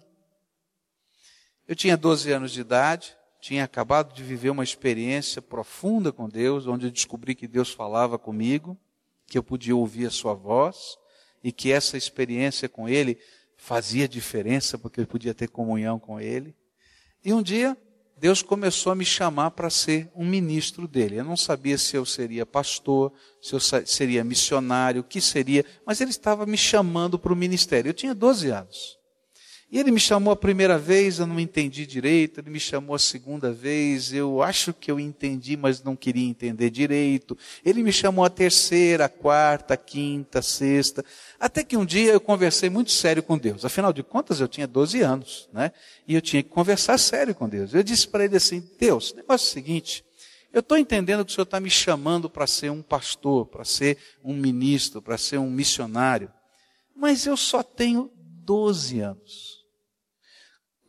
Eu 1.68 1.76
tinha 1.76 1.98
12 1.98 2.32
anos 2.32 2.52
de 2.52 2.62
idade, 2.62 3.18
tinha 3.42 3.64
acabado 3.64 4.14
de 4.14 4.22
viver 4.22 4.52
uma 4.52 4.64
experiência 4.64 5.42
profunda 5.42 6.12
com 6.12 6.30
Deus, 6.30 6.68
onde 6.68 6.86
eu 6.86 6.92
descobri 6.92 7.34
que 7.34 7.48
Deus 7.48 7.72
falava 7.72 8.20
comigo, 8.20 8.78
que 9.26 9.36
eu 9.36 9.42
podia 9.42 9.76
ouvir 9.76 10.06
a 10.06 10.12
sua 10.12 10.36
voz 10.36 11.02
e 11.44 11.52
que 11.52 11.72
essa 11.72 11.98
experiência 11.98 12.70
com 12.70 12.88
Ele 12.88 13.18
fazia 13.58 14.08
diferença 14.08 14.78
porque 14.78 15.02
eu 15.02 15.08
podia 15.08 15.34
ter 15.34 15.50
comunhão 15.50 16.00
com 16.00 16.20
Ele. 16.20 16.56
E 17.24 17.34
um 17.34 17.42
dia 17.42 17.78
Deus 18.18 18.42
começou 18.42 18.92
a 18.92 18.96
me 18.96 19.04
chamar 19.04 19.52
para 19.52 19.70
ser 19.70 20.10
um 20.16 20.26
ministro 20.26 20.88
dele. 20.88 21.18
Eu 21.18 21.26
não 21.26 21.36
sabia 21.36 21.78
se 21.78 21.98
eu 21.98 22.06
seria 22.06 22.46
pastor, 22.46 23.12
se 23.42 23.54
eu 23.54 23.60
seria 23.60 24.24
missionário, 24.24 25.02
o 25.02 25.04
que 25.04 25.20
seria, 25.20 25.66
mas 25.86 26.00
ele 26.00 26.12
estava 26.12 26.46
me 26.46 26.58
chamando 26.58 27.20
para 27.20 27.34
o 27.34 27.36
ministério. 27.36 27.90
Eu 27.90 27.94
tinha 27.94 28.16
12 28.16 28.50
anos. 28.50 28.98
E 29.74 29.80
ele 29.80 29.90
me 29.90 30.00
chamou 30.00 30.32
a 30.32 30.36
primeira 30.36 30.78
vez, 30.78 31.18
eu 31.18 31.26
não 31.26 31.40
entendi 31.40 31.88
direito. 31.88 32.40
Ele 32.40 32.52
me 32.52 32.60
chamou 32.60 32.96
a 32.96 33.00
segunda 33.00 33.52
vez, 33.52 34.14
eu 34.14 34.44
acho 34.44 34.72
que 34.72 34.92
eu 34.92 35.00
entendi, 35.00 35.58
mas 35.58 35.82
não 35.82 35.96
queria 35.96 36.30
entender 36.30 36.70
direito. 36.70 37.36
Ele 37.66 37.82
me 37.82 37.92
chamou 37.92 38.24
a 38.24 38.30
terceira, 38.30 39.06
a 39.06 39.10
quarta, 39.10 39.74
a 39.74 39.78
quinta, 39.78 40.38
a 40.38 40.42
sexta. 40.44 41.04
Até 41.40 41.64
que 41.64 41.76
um 41.76 41.84
dia 41.84 42.12
eu 42.12 42.22
conversei 42.22 42.70
muito 42.70 42.92
sério 42.92 43.24
com 43.24 43.36
Deus. 43.36 43.66
Afinal 43.66 43.92
de 43.92 44.04
contas, 44.04 44.40
eu 44.40 44.48
tinha 44.48 44.68
12 44.68 45.02
anos, 45.02 45.50
né? 45.52 45.72
E 46.08 46.14
eu 46.14 46.22
tinha 46.22 46.44
que 46.44 46.50
conversar 46.50 47.00
sério 47.00 47.34
com 47.34 47.50
Deus. 47.50 47.74
Eu 47.74 47.82
disse 47.82 48.08
para 48.08 48.26
ele 48.26 48.38
assim: 48.38 48.64
Deus, 48.80 49.10
o 49.10 49.16
negócio 49.16 49.48
é 49.48 49.50
o 49.50 49.54
seguinte. 49.54 50.06
Eu 50.54 50.60
estou 50.60 50.78
entendendo 50.78 51.26
que 51.26 51.32
o 51.32 51.34
Senhor 51.34 51.46
está 51.46 51.60
me 51.60 51.72
chamando 51.72 52.30
para 52.30 52.46
ser 52.46 52.70
um 52.70 52.84
pastor, 52.84 53.48
para 53.48 53.66
ser 53.66 53.98
um 54.24 54.36
ministro, 54.36 55.02
para 55.02 55.18
ser 55.18 55.40
um 55.40 55.50
missionário. 55.50 56.32
Mas 56.96 57.26
eu 57.26 57.36
só 57.36 57.64
tenho 57.64 58.12
12 58.46 59.00
anos 59.00 59.53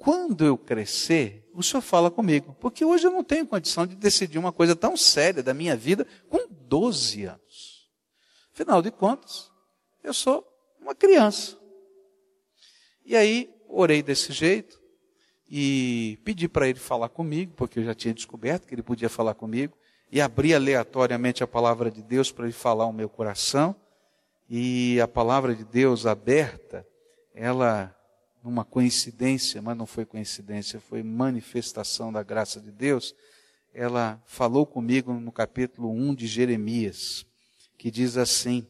quando 0.05 0.45
eu 0.45 0.59
crescer, 0.59 1.49
o 1.55 1.63
senhor 1.63 1.81
fala 1.81 2.11
comigo. 2.11 2.55
Porque 2.61 2.85
hoje 2.85 3.07
eu 3.07 3.11
não 3.11 3.25
tenho 3.25 3.47
condição 3.47 3.87
de 3.87 3.97
decidir 3.97 4.39
uma 4.39 4.53
coisa 4.53 4.77
tão 4.77 4.99
séria 4.99 5.43
da 5.43 5.55
minha 5.55 5.75
vida 5.75 6.07
com 6.29 6.47
12 6.47 7.25
anos. 7.25 7.91
Afinal 8.53 8.83
de 8.83 8.91
contas, 8.91 9.51
eu 10.03 10.13
sou 10.13 10.47
uma 10.79 10.95
criança. 10.95 11.59
E 13.03 13.17
aí, 13.17 13.51
orei 13.67 14.03
desse 14.03 14.31
jeito 14.31 14.79
e 15.49 16.19
pedi 16.23 16.49
para 16.49 16.69
ele 16.69 16.79
falar 16.79 17.09
comigo, 17.09 17.55
porque 17.57 17.79
eu 17.79 17.85
já 17.85 17.95
tinha 17.95 18.13
descoberto 18.13 18.67
que 18.67 18.75
ele 18.75 18.83
podia 18.83 19.09
falar 19.09 19.33
comigo, 19.33 19.75
e 20.13 20.21
abri 20.21 20.55
aleatoriamente 20.55 21.43
a 21.43 21.47
palavra 21.47 21.91
de 21.91 22.03
Deus 22.03 22.31
para 22.31 22.45
ele 22.45 22.53
falar 22.53 22.85
o 22.85 22.93
meu 22.93 23.09
coração. 23.09 23.75
E 24.51 25.01
a 25.01 25.09
palavra 25.09 25.55
de 25.55 25.65
Deus 25.65 26.05
aberta, 26.05 26.87
ela 27.35 27.97
numa 28.45 28.65
coincidência, 28.65 29.63
mas 29.63 29.77
não 29.77 29.87
foi 29.87 30.05
coincidência, 30.05 30.79
foi 30.79 31.03
manifestação 31.03 32.13
da 32.13 32.23
graça 32.23 32.61
de 32.61 32.71
Deus, 32.71 33.15
ela 33.73 34.23
falou 34.27 34.67
comigo 34.67 35.15
no 35.15 35.33
capítulo 35.33 35.91
1 35.91 36.15
de 36.15 36.27
Jeremias, 36.27 37.27
que 37.79 37.91
diz 37.91 38.19
assim: 38.19 38.67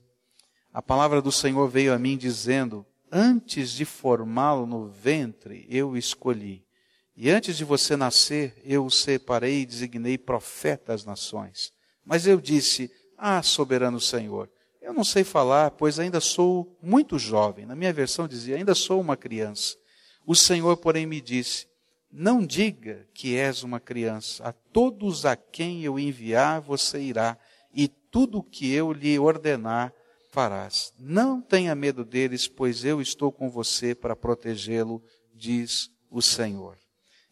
A 0.73 0.81
palavra 0.81 1.21
do 1.21 1.33
Senhor 1.33 1.69
veio 1.69 1.93
a 1.93 1.99
mim 1.99 2.17
dizendo: 2.17 2.87
Antes 3.11 3.73
de 3.73 3.85
formá-lo 3.85 4.65
no 4.65 4.89
ventre, 4.89 5.67
eu 5.69 5.91
o 5.91 5.97
escolhi. 5.97 6.65
E 7.17 7.29
antes 7.29 7.57
de 7.57 7.65
você 7.65 7.97
nascer, 7.97 8.55
eu 8.65 8.87
o 8.87 8.91
separei 8.91 9.61
e 9.61 9.67
designei 9.67 10.17
profeta 10.17 10.95
às 10.95 11.05
nações. 11.05 11.73
Mas 12.05 12.27
eu 12.27 12.41
disse: 12.41 12.91
Ah, 13.19 13.43
soberano 13.43 14.01
Senhor, 14.01 14.49
eu 14.85 14.93
não 14.93 15.03
sei 15.03 15.25
falar, 15.25 15.71
pois 15.71 15.99
ainda 15.99 16.21
sou 16.21 16.77
muito 16.83 17.19
jovem. 17.19 17.65
Na 17.65 17.75
minha 17.75 17.93
versão 17.93 18.29
dizia, 18.29 18.57
ainda 18.57 18.75
sou 18.75 19.01
uma 19.01 19.17
criança. 19.17 19.77
O 20.27 20.35
Senhor, 20.35 20.77
porém, 20.77 21.07
me 21.07 21.23
disse: 21.23 21.67
Não 22.13 22.45
diga 22.45 23.09
que 23.15 23.35
és 23.35 23.63
uma 23.63 23.81
criança. 23.81 24.45
A 24.45 24.53
todos 24.53 25.25
a 25.25 25.37
quem 25.37 25.83
eu 25.83 25.99
enviar, 25.99 26.61
você 26.61 27.01
irá, 27.01 27.39
e 27.73 27.89
tudo 27.89 28.39
o 28.39 28.43
que 28.43 28.73
eu 28.73 28.93
lhe 28.93 29.19
ordenar, 29.19 29.93
farás. 30.31 30.93
Não 30.99 31.41
tenha 31.41 31.75
medo 31.75 32.05
deles, 32.05 32.47
pois 32.47 32.85
eu 32.85 33.01
estou 33.01 33.33
com 33.33 33.49
você 33.49 33.95
para 33.95 34.15
protegê-lo, 34.15 35.03
diz 35.35 35.91
o 36.11 36.21
Senhor. 36.21 36.77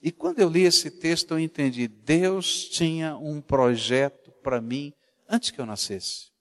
E 0.03 0.11
quando 0.11 0.41
eu 0.41 0.49
li 0.49 0.63
esse 0.63 0.91
texto, 0.91 1.33
eu 1.33 1.39
entendi: 1.39 1.87
Deus 1.87 2.65
tinha 2.71 3.15
um 3.15 3.43
projeto 3.43 4.33
para 4.43 4.59
mim 4.59 4.95
antes 5.29 5.51
que 5.51 5.61
eu 5.61 5.67
nascesse 5.67 6.32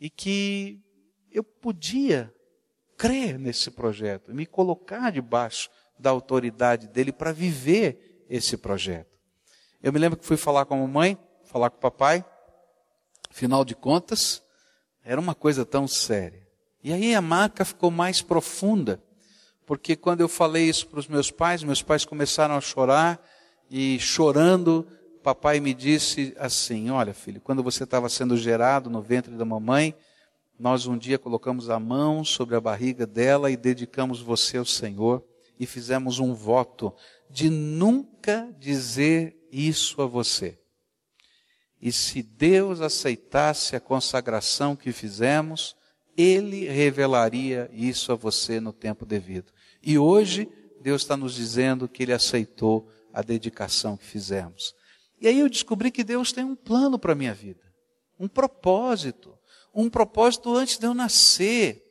e 0.00 0.08
que 0.08 0.80
eu 1.30 1.42
podia 1.42 2.32
crer 2.96 3.38
nesse 3.38 3.70
projeto, 3.70 4.34
me 4.34 4.46
colocar 4.46 5.10
debaixo 5.10 5.70
da 5.98 6.10
autoridade 6.10 6.88
dele 6.88 7.12
para 7.12 7.32
viver 7.32 8.24
esse 8.28 8.56
projeto. 8.56 9.18
Eu 9.82 9.92
me 9.92 9.98
lembro 9.98 10.18
que 10.18 10.26
fui 10.26 10.36
falar 10.36 10.64
com 10.64 10.74
a 10.74 10.78
mamãe, 10.78 11.16
falar 11.44 11.70
com 11.70 11.76
o 11.76 11.80
papai, 11.80 12.24
final 13.30 13.64
de 13.64 13.74
contas, 13.74 14.42
era 15.04 15.20
uma 15.20 15.34
coisa 15.34 15.64
tão 15.64 15.86
séria. 15.86 16.46
E 16.82 16.92
aí 16.92 17.14
a 17.14 17.20
marca 17.20 17.64
ficou 17.64 17.90
mais 17.90 18.20
profunda, 18.20 19.02
porque 19.66 19.96
quando 19.96 20.20
eu 20.20 20.28
falei 20.28 20.68
isso 20.68 20.86
para 20.86 20.98
os 20.98 21.08
meus 21.08 21.30
pais, 21.30 21.62
meus 21.62 21.82
pais 21.82 22.04
começaram 22.04 22.56
a 22.56 22.60
chorar, 22.60 23.20
e 23.70 23.98
chorando, 23.98 24.86
papai 25.18 25.60
me 25.60 25.74
disse 25.74 26.34
assim: 26.38 26.90
Olha, 26.90 27.12
filho, 27.12 27.40
quando 27.40 27.62
você 27.62 27.84
estava 27.84 28.08
sendo 28.08 28.36
gerado 28.36 28.88
no 28.88 29.02
ventre 29.02 29.34
da 29.34 29.44
mamãe, 29.44 29.94
nós 30.58 30.86
um 30.86 30.98
dia 30.98 31.18
colocamos 31.18 31.70
a 31.70 31.78
mão 31.78 32.24
sobre 32.24 32.56
a 32.56 32.60
barriga 32.60 33.06
dela 33.06 33.50
e 33.50 33.56
dedicamos 33.56 34.20
você 34.20 34.56
ao 34.56 34.64
Senhor 34.64 35.24
e 35.58 35.66
fizemos 35.66 36.18
um 36.18 36.34
voto 36.34 36.92
de 37.30 37.50
nunca 37.50 38.52
dizer 38.58 39.36
isso 39.52 40.00
a 40.02 40.06
você. 40.06 40.58
E 41.80 41.92
se 41.92 42.22
Deus 42.22 42.80
aceitasse 42.80 43.76
a 43.76 43.80
consagração 43.80 44.74
que 44.74 44.92
fizemos, 44.92 45.76
Ele 46.16 46.68
revelaria 46.68 47.70
isso 47.72 48.10
a 48.10 48.16
você 48.16 48.60
no 48.60 48.72
tempo 48.72 49.06
devido. 49.06 49.52
E 49.80 49.96
hoje, 49.96 50.48
Deus 50.80 51.02
está 51.02 51.16
nos 51.16 51.34
dizendo 51.34 51.88
que 51.88 52.02
Ele 52.02 52.12
aceitou 52.12 52.90
a 53.12 53.22
dedicação 53.22 53.96
que 53.96 54.04
fizemos. 54.04 54.74
E 55.20 55.28
aí 55.28 55.40
eu 55.40 55.48
descobri 55.48 55.90
que 55.90 56.04
Deus 56.04 56.32
tem 56.32 56.44
um 56.44 56.54
plano 56.54 56.98
para 56.98 57.12
a 57.12 57.16
minha 57.16 57.34
vida, 57.34 57.62
um 58.18 58.28
propósito, 58.28 59.36
um 59.74 59.88
propósito 59.88 60.54
antes 60.54 60.78
de 60.78 60.86
eu 60.86 60.94
nascer. 60.94 61.84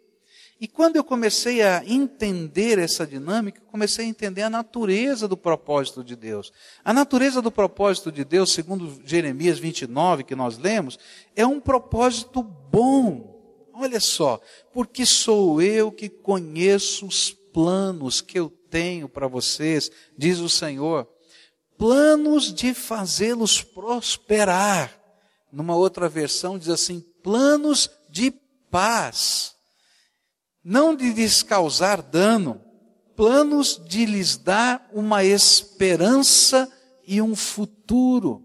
E 0.60 0.68
quando 0.68 0.96
eu 0.96 1.04
comecei 1.04 1.62
a 1.62 1.84
entender 1.86 2.80
essa 2.80 3.06
dinâmica, 3.06 3.62
comecei 3.68 4.06
a 4.06 4.08
entender 4.08 4.42
a 4.42 4.50
natureza 4.50 5.28
do 5.28 5.38
propósito 5.38 6.04
de 6.04 6.16
Deus. 6.16 6.52
A 6.84 6.92
natureza 6.92 7.42
do 7.42 7.52
propósito 7.52 8.12
de 8.12 8.26
Deus, 8.26 8.52
segundo 8.52 9.00
Jeremias 9.06 9.60
29, 9.60 10.24
que 10.24 10.36
nós 10.36 10.58
lemos, 10.58 10.98
é 11.36 11.46
um 11.46 11.60
propósito 11.60 12.42
bom. 12.42 13.36
Olha 13.72 14.00
só, 14.00 14.42
porque 14.74 15.06
sou 15.06 15.62
eu 15.62 15.92
que 15.92 16.10
conheço 16.10 17.06
os 17.06 17.32
planos 17.32 18.20
que 18.20 18.40
eu 18.40 18.50
tenho 18.50 19.08
para 19.08 19.28
vocês, 19.28 19.92
diz 20.18 20.40
o 20.40 20.50
Senhor. 20.50 21.08
Planos 21.78 22.54
de 22.54 22.74
fazê-los 22.74 23.62
prosperar. 23.62 24.94
Numa 25.52 25.76
outra 25.76 26.10
versão 26.10 26.58
diz 26.58 26.70
assim: 26.70 27.02
planos 27.24 27.90
de 28.10 28.32
paz. 28.72 29.56
Não 30.64 30.96
de 30.96 31.14
lhes 31.14 31.44
causar 31.44 32.02
dano, 32.02 32.62
planos 33.16 33.82
de 33.86 34.06
lhes 34.06 34.38
dar 34.38 34.90
uma 34.92 35.24
esperança 35.24 36.72
e 37.06 37.22
um 37.22 37.36
futuro. 37.36 38.44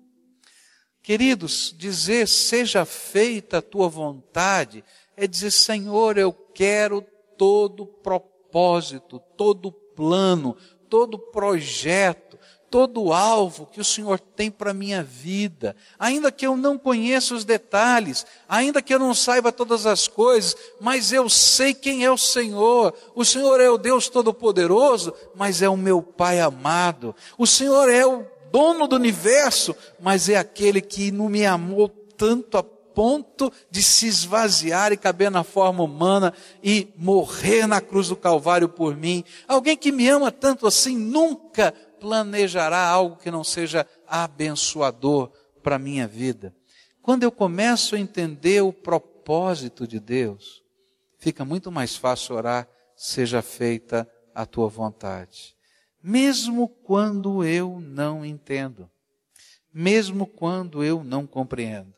Queridos, 1.02 1.74
dizer 1.76 2.28
seja 2.28 2.84
feita 2.84 3.58
a 3.58 3.62
tua 3.62 3.88
vontade 3.88 4.84
é 5.16 5.26
dizer, 5.26 5.50
Senhor, 5.50 6.16
eu 6.16 6.32
quero 6.32 7.04
todo 7.36 7.86
propósito, 7.86 9.20
todo 9.36 9.72
plano, 9.72 10.56
todo 10.88 11.18
projeto, 11.18 12.38
todo 12.72 13.12
alvo 13.12 13.68
que 13.70 13.82
o 13.82 13.84
Senhor 13.84 14.18
tem 14.18 14.50
para 14.50 14.70
a 14.70 14.74
minha 14.74 15.02
vida, 15.02 15.76
ainda 15.98 16.32
que 16.32 16.46
eu 16.46 16.56
não 16.56 16.78
conheça 16.78 17.34
os 17.34 17.44
detalhes, 17.44 18.24
ainda 18.48 18.80
que 18.80 18.94
eu 18.94 18.98
não 18.98 19.12
saiba 19.12 19.52
todas 19.52 19.84
as 19.84 20.08
coisas, 20.08 20.56
mas 20.80 21.12
eu 21.12 21.28
sei 21.28 21.74
quem 21.74 22.02
é 22.02 22.10
o 22.10 22.16
Senhor. 22.16 22.94
O 23.14 23.26
Senhor 23.26 23.60
é 23.60 23.68
o 23.68 23.76
Deus 23.76 24.08
Todo-Poderoso, 24.08 25.12
mas 25.34 25.60
é 25.60 25.68
o 25.68 25.76
meu 25.76 26.02
Pai 26.02 26.40
amado. 26.40 27.14
O 27.36 27.46
Senhor 27.46 27.90
é 27.90 28.06
o 28.06 28.24
dono 28.50 28.88
do 28.88 28.96
universo, 28.96 29.76
mas 30.00 30.30
é 30.30 30.38
aquele 30.38 30.80
que 30.80 31.12
não 31.12 31.28
me 31.28 31.44
amou 31.44 31.90
tanto 32.16 32.56
a 32.56 32.62
ponto 32.62 33.52
de 33.70 33.82
se 33.82 34.06
esvaziar 34.06 34.92
e 34.92 34.96
caber 34.96 35.30
na 35.30 35.44
forma 35.44 35.84
humana 35.84 36.32
e 36.64 36.88
morrer 36.96 37.66
na 37.66 37.82
cruz 37.82 38.08
do 38.08 38.16
Calvário 38.16 38.68
por 38.68 38.96
mim. 38.96 39.24
Alguém 39.46 39.76
que 39.76 39.92
me 39.92 40.08
ama 40.08 40.30
tanto 40.30 40.66
assim 40.66 40.96
nunca 40.96 41.74
planejará 42.02 42.84
algo 42.84 43.16
que 43.16 43.30
não 43.30 43.44
seja 43.44 43.86
abençoador 44.06 45.30
para 45.62 45.76
a 45.76 45.78
minha 45.78 46.08
vida. 46.08 46.52
Quando 47.00 47.22
eu 47.22 47.30
começo 47.30 47.94
a 47.94 47.98
entender 47.98 48.60
o 48.60 48.72
propósito 48.72 49.86
de 49.86 50.00
Deus, 50.00 50.62
fica 51.16 51.44
muito 51.44 51.70
mais 51.70 51.96
fácil 51.96 52.34
orar, 52.34 52.68
seja 52.96 53.40
feita 53.40 54.10
a 54.34 54.44
tua 54.44 54.68
vontade 54.68 55.56
mesmo 56.02 56.68
quando 56.68 57.44
eu 57.44 57.80
não 57.80 58.24
entendo, 58.24 58.90
mesmo 59.72 60.26
quando 60.26 60.82
eu 60.82 61.04
não 61.04 61.26
compreendo. 61.26 61.94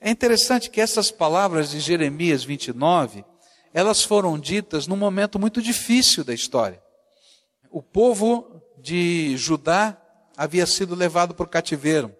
É 0.00 0.10
interessante 0.10 0.70
que 0.70 0.80
essas 0.80 1.10
palavras 1.10 1.70
de 1.70 1.80
Jeremias 1.80 2.44
29, 2.44 3.24
elas 3.74 4.04
foram 4.04 4.38
ditas 4.38 4.86
num 4.86 4.96
momento 4.96 5.38
muito 5.38 5.60
difícil 5.60 6.22
da 6.22 6.32
história. 6.32 6.80
O 7.70 7.82
povo 7.82 8.62
de 8.82 9.36
Judá 9.36 9.96
havia 10.36 10.66
sido 10.66 10.96
levado 10.96 11.34
para 11.34 11.44
o 11.44 11.48
cativeiro. 11.48 12.14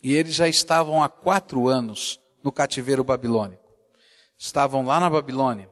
E 0.00 0.14
eles 0.14 0.34
já 0.34 0.46
estavam 0.46 1.02
há 1.02 1.08
quatro 1.08 1.66
anos 1.66 2.20
no 2.42 2.52
cativeiro 2.52 3.02
babilônico. 3.02 3.64
Estavam 4.38 4.86
lá 4.86 5.00
na 5.00 5.10
Babilônia. 5.10 5.68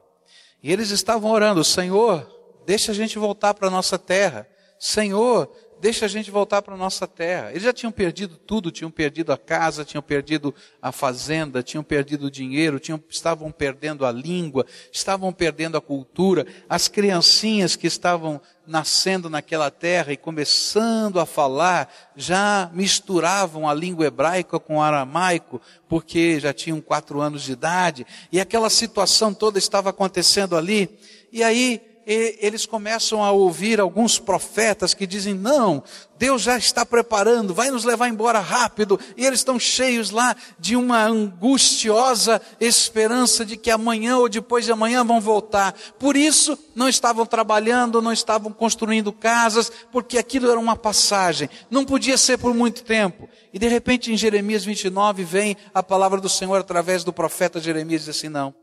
E 0.61 0.71
eles 0.71 0.89
estavam 0.89 1.31
orando, 1.31 1.63
Senhor, 1.63 2.27
deixa 2.65 2.91
a 2.91 2.95
gente 2.95 3.17
voltar 3.17 3.53
para 3.53 3.67
a 3.69 3.71
nossa 3.71 3.97
terra. 3.97 4.47
Senhor, 4.79 5.49
deixa 5.83 6.05
a 6.05 6.07
gente 6.07 6.31
voltar 6.31 6.61
para 6.61 6.75
a 6.75 6.77
nossa 6.77 7.05
terra. 7.05 7.49
Eles 7.51 7.63
já 7.63 7.73
tinham 7.73 7.91
perdido 7.91 8.37
tudo, 8.37 8.71
tinham 8.71 8.89
perdido 8.89 9.33
a 9.33 9.37
casa, 9.37 9.83
tinham 9.83 10.01
perdido 10.01 10.55
a 10.81 10.93
fazenda, 10.93 11.61
tinham 11.61 11.83
perdido 11.83 12.27
o 12.27 12.31
dinheiro, 12.31 12.79
tinham, 12.79 13.03
estavam 13.09 13.51
perdendo 13.51 14.05
a 14.05 14.11
língua, 14.11 14.65
estavam 14.93 15.33
perdendo 15.33 15.75
a 15.75 15.81
cultura. 15.81 16.47
As 16.69 16.87
criancinhas 16.87 17.75
que 17.75 17.85
estavam 17.85 18.39
nascendo 18.65 19.29
naquela 19.29 19.69
terra 19.69 20.13
e 20.13 20.17
começando 20.17 21.19
a 21.19 21.25
falar, 21.25 21.93
já 22.15 22.71
misturavam 22.73 23.67
a 23.67 23.73
língua 23.73 24.05
hebraica 24.05 24.57
com 24.61 24.77
o 24.77 24.81
aramaico, 24.81 25.59
porque 25.89 26.39
já 26.39 26.53
tinham 26.53 26.79
quatro 26.79 27.19
anos 27.19 27.43
de 27.43 27.51
idade, 27.51 28.07
e 28.31 28.39
aquela 28.39 28.69
situação 28.69 29.33
toda 29.33 29.59
estava 29.59 29.89
acontecendo 29.89 30.55
ali. 30.55 30.97
E 31.29 31.43
aí, 31.43 31.92
eles 32.05 32.65
começam 32.65 33.23
a 33.23 33.31
ouvir 33.31 33.79
alguns 33.79 34.19
profetas 34.19 34.93
que 34.93 35.07
dizem: 35.07 35.33
não, 35.33 35.83
Deus 36.17 36.41
já 36.41 36.57
está 36.57 36.85
preparando, 36.85 37.53
vai 37.53 37.69
nos 37.69 37.83
levar 37.83 38.07
embora 38.07 38.39
rápido. 38.39 38.99
E 39.17 39.25
eles 39.25 39.39
estão 39.39 39.59
cheios 39.59 40.09
lá 40.09 40.35
de 40.59 40.75
uma 40.75 41.03
angustiosa 41.03 42.41
esperança 42.59 43.45
de 43.45 43.57
que 43.57 43.71
amanhã 43.71 44.17
ou 44.17 44.29
depois 44.29 44.65
de 44.65 44.71
amanhã 44.71 45.03
vão 45.03 45.19
voltar. 45.19 45.73
Por 45.97 46.15
isso, 46.15 46.57
não 46.75 46.87
estavam 46.87 47.25
trabalhando, 47.25 48.01
não 48.01 48.13
estavam 48.13 48.51
construindo 48.51 49.11
casas, 49.11 49.71
porque 49.91 50.17
aquilo 50.17 50.49
era 50.49 50.59
uma 50.59 50.75
passagem, 50.75 51.49
não 51.69 51.83
podia 51.83 52.17
ser 52.17 52.37
por 52.37 52.53
muito 52.53 52.83
tempo. 52.83 53.27
E 53.51 53.59
de 53.59 53.67
repente, 53.67 54.11
em 54.11 54.17
Jeremias 54.17 54.63
29, 54.63 55.23
vem 55.23 55.57
a 55.73 55.81
palavra 55.81 56.21
do 56.21 56.29
Senhor 56.29 56.59
através 56.59 57.03
do 57.03 57.11
profeta 57.11 57.59
Jeremias 57.59 58.03
e 58.03 58.05
diz 58.05 58.17
assim: 58.17 58.29
não, 58.29 58.53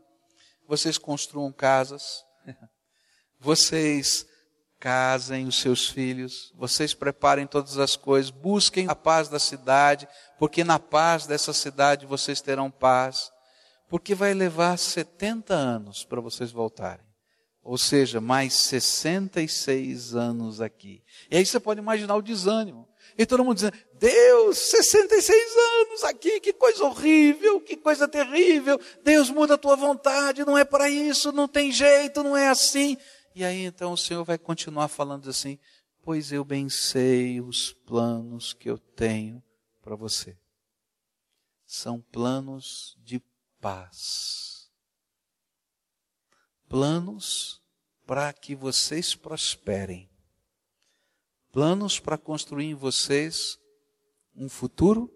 vocês 0.67 0.97
construam 0.97 1.51
casas 1.51 2.23
vocês 3.41 4.25
casem 4.79 5.47
os 5.47 5.59
seus 5.59 5.89
filhos, 5.89 6.53
vocês 6.55 6.93
preparem 6.93 7.47
todas 7.47 7.79
as 7.79 7.95
coisas, 7.95 8.29
busquem 8.29 8.87
a 8.87 8.95
paz 8.95 9.27
da 9.27 9.39
cidade, 9.39 10.07
porque 10.37 10.63
na 10.63 10.77
paz 10.77 11.25
dessa 11.25 11.51
cidade 11.51 12.05
vocês 12.05 12.39
terão 12.39 12.69
paz, 12.69 13.31
porque 13.89 14.13
vai 14.13 14.33
levar 14.33 14.77
70 14.77 15.53
anos 15.53 16.03
para 16.03 16.21
vocês 16.21 16.51
voltarem. 16.51 17.05
Ou 17.63 17.77
seja, 17.77 18.21
mais 18.21 18.53
66 18.53 20.15
anos 20.15 20.61
aqui. 20.61 21.03
E 21.29 21.37
aí 21.37 21.45
você 21.45 21.59
pode 21.59 21.79
imaginar 21.79 22.15
o 22.15 22.21
desânimo. 22.21 22.87
E 23.17 23.25
todo 23.25 23.43
mundo 23.43 23.55
dizendo, 23.55 23.77
Deus, 23.93 24.57
66 24.57 25.53
anos 25.81 26.03
aqui, 26.05 26.39
que 26.39 26.53
coisa 26.53 26.83
horrível, 26.85 27.59
que 27.59 27.75
coisa 27.75 28.07
terrível. 28.07 28.79
Deus 29.03 29.29
muda 29.29 29.55
a 29.55 29.57
tua 29.57 29.75
vontade, 29.75 30.45
não 30.45 30.57
é 30.57 30.63
para 30.63 30.89
isso, 30.89 31.31
não 31.31 31.47
tem 31.47 31.71
jeito, 31.71 32.23
não 32.23 32.35
é 32.35 32.47
assim. 32.47 32.97
E 33.33 33.43
aí 33.43 33.63
então 33.65 33.93
o 33.93 33.97
Senhor 33.97 34.23
vai 34.23 34.37
continuar 34.37 34.87
falando 34.87 35.29
assim: 35.29 35.57
Pois 36.01 36.31
eu 36.31 36.43
bem 36.43 36.69
sei 36.69 37.39
os 37.39 37.73
planos 37.73 38.53
que 38.53 38.69
eu 38.69 38.77
tenho 38.77 39.41
para 39.81 39.95
você. 39.95 40.37
São 41.65 42.01
planos 42.01 42.97
de 43.03 43.21
paz. 43.59 44.69
Planos 46.67 47.61
para 48.05 48.31
que 48.33 48.55
vocês 48.55 49.15
prosperem. 49.15 50.09
Planos 51.51 51.99
para 51.99 52.17
construir 52.17 52.65
em 52.65 52.75
vocês 52.75 53.59
um 54.35 54.49
futuro 54.49 55.13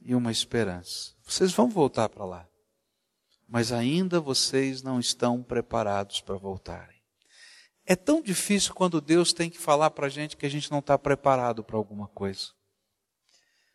e 0.00 0.14
uma 0.14 0.30
esperança. 0.30 1.14
Vocês 1.24 1.52
vão 1.52 1.68
voltar 1.68 2.08
para 2.08 2.24
lá. 2.24 2.48
Mas 3.48 3.72
ainda 3.72 4.20
vocês 4.20 4.82
não 4.82 5.00
estão 5.00 5.42
preparados 5.42 6.20
para 6.20 6.36
voltarem. 6.36 6.95
É 7.86 7.94
tão 7.94 8.20
difícil 8.20 8.74
quando 8.74 9.00
Deus 9.00 9.32
tem 9.32 9.48
que 9.48 9.58
falar 9.58 9.90
para 9.90 10.06
a 10.06 10.10
gente 10.10 10.36
que 10.36 10.44
a 10.44 10.48
gente 10.48 10.70
não 10.72 10.80
está 10.80 10.98
preparado 10.98 11.62
para 11.62 11.76
alguma 11.76 12.08
coisa. 12.08 12.50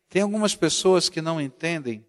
Tem 0.10 0.22
algumas 0.22 0.54
pessoas 0.54 1.08
que 1.08 1.22
não 1.22 1.40
entendem 1.40 2.06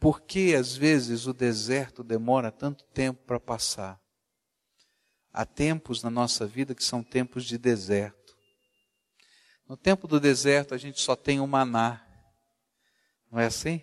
por 0.00 0.22
que 0.22 0.56
às 0.56 0.76
vezes 0.76 1.28
o 1.28 1.32
deserto 1.32 2.02
demora 2.02 2.50
tanto 2.50 2.82
tempo 2.86 3.22
para 3.24 3.38
passar. 3.38 4.00
Há 5.32 5.46
tempos 5.46 6.02
na 6.02 6.10
nossa 6.10 6.46
vida 6.46 6.74
que 6.74 6.82
são 6.82 7.02
tempos 7.02 7.44
de 7.44 7.56
deserto. 7.56 8.36
No 9.68 9.76
tempo 9.76 10.08
do 10.08 10.18
deserto 10.18 10.74
a 10.74 10.76
gente 10.76 11.00
só 11.00 11.14
tem 11.14 11.38
o 11.38 11.46
maná. 11.46 12.04
Não 13.30 13.38
é 13.38 13.46
assim? 13.46 13.82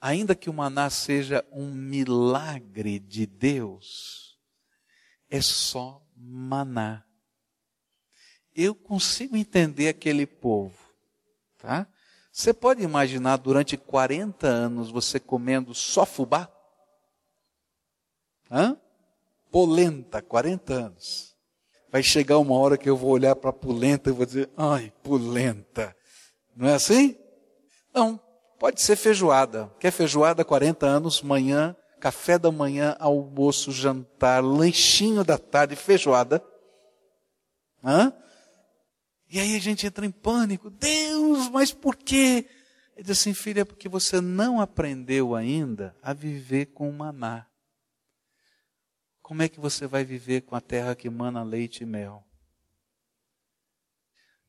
Ainda 0.00 0.36
que 0.36 0.48
o 0.48 0.54
maná 0.54 0.88
seja 0.88 1.44
um 1.50 1.72
milagre 1.72 3.00
de 3.00 3.26
Deus, 3.26 4.25
é 5.36 5.42
só 5.42 6.02
maná. 6.16 7.04
Eu 8.54 8.74
consigo 8.74 9.36
entender 9.36 9.88
aquele 9.88 10.26
povo, 10.26 10.78
tá? 11.58 11.86
Você 12.32 12.52
pode 12.52 12.82
imaginar 12.82 13.36
durante 13.36 13.76
40 13.76 14.46
anos 14.46 14.90
você 14.90 15.18
comendo 15.20 15.74
só 15.74 16.04
fubá? 16.04 16.50
Hã? 18.50 18.78
Polenta, 19.50 20.20
40 20.20 20.74
anos. 20.74 21.36
Vai 21.90 22.02
chegar 22.02 22.38
uma 22.38 22.54
hora 22.58 22.76
que 22.76 22.88
eu 22.88 22.96
vou 22.96 23.10
olhar 23.10 23.34
para 23.36 23.50
a 23.50 23.54
polenta 23.54 24.10
e 24.10 24.12
vou 24.12 24.26
dizer, 24.26 24.50
ai, 24.56 24.92
polenta. 25.02 25.96
Não 26.54 26.68
é 26.68 26.74
assim? 26.74 27.16
Não, 27.94 28.20
pode 28.58 28.82
ser 28.82 28.96
feijoada. 28.96 29.72
Quer 29.80 29.90
feijoada 29.90 30.44
40 30.44 30.86
anos, 30.86 31.22
manhã, 31.22 31.74
café 32.00 32.38
da 32.38 32.50
manhã, 32.50 32.96
almoço, 32.98 33.72
jantar, 33.72 34.42
lanchinho 34.42 35.24
da 35.24 35.38
tarde, 35.38 35.76
feijoada. 35.76 36.44
Hã? 37.82 38.12
E 39.28 39.40
aí 39.40 39.56
a 39.56 39.60
gente 39.60 39.86
entra 39.86 40.06
em 40.06 40.10
pânico. 40.10 40.70
Deus, 40.70 41.48
mas 41.48 41.72
por 41.72 41.96
quê? 41.96 42.48
Ele 42.94 43.02
diz 43.02 43.18
assim, 43.18 43.34
filha, 43.34 43.60
é 43.60 43.64
porque 43.64 43.88
você 43.88 44.20
não 44.20 44.60
aprendeu 44.60 45.34
ainda 45.34 45.96
a 46.02 46.12
viver 46.12 46.66
com 46.66 46.88
o 46.88 46.92
maná. 46.92 47.46
Como 49.20 49.42
é 49.42 49.48
que 49.48 49.60
você 49.60 49.86
vai 49.86 50.04
viver 50.04 50.42
com 50.42 50.54
a 50.54 50.60
terra 50.60 50.94
que 50.94 51.10
mana 51.10 51.42
leite 51.42 51.82
e 51.82 51.86
mel? 51.86 52.24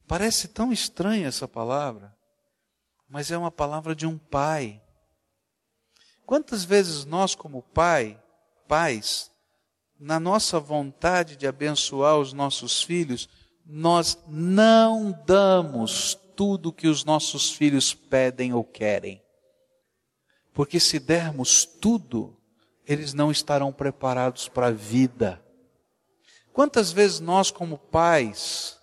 Parece 0.08 0.48
tão 0.48 0.72
estranha 0.72 1.28
essa 1.28 1.48
palavra, 1.48 2.16
mas 3.10 3.30
é 3.30 3.38
uma 3.38 3.52
palavra 3.52 3.94
de 3.94 4.06
um 4.06 4.18
pai. 4.18 4.82
Quantas 6.28 6.66
vezes 6.66 7.06
nós, 7.06 7.34
como 7.34 7.62
pai, 7.62 8.22
pais, 8.68 9.32
na 9.98 10.20
nossa 10.20 10.60
vontade 10.60 11.38
de 11.38 11.48
abençoar 11.48 12.18
os 12.18 12.34
nossos 12.34 12.84
filhos, 12.84 13.30
nós 13.66 14.22
não 14.28 15.18
damos 15.26 16.16
tudo 16.36 16.74
que 16.74 16.90
os 16.90 17.06
nossos 17.06 17.52
filhos 17.54 17.94
pedem 17.94 18.54
ou 18.54 18.62
querem. 18.62 19.24
Porque 20.54 20.82
se 20.82 21.00
dermos 21.00 21.64
tudo, 21.64 22.36
eles 22.86 23.14
não 23.14 23.32
estarão 23.32 23.72
preparados 23.72 24.50
para 24.50 24.68
a 24.68 24.72
vida. 24.72 25.42
Quantas 26.52 26.92
vezes 26.92 27.22
nós, 27.22 27.52
como 27.52 27.78
pais, 27.78 28.77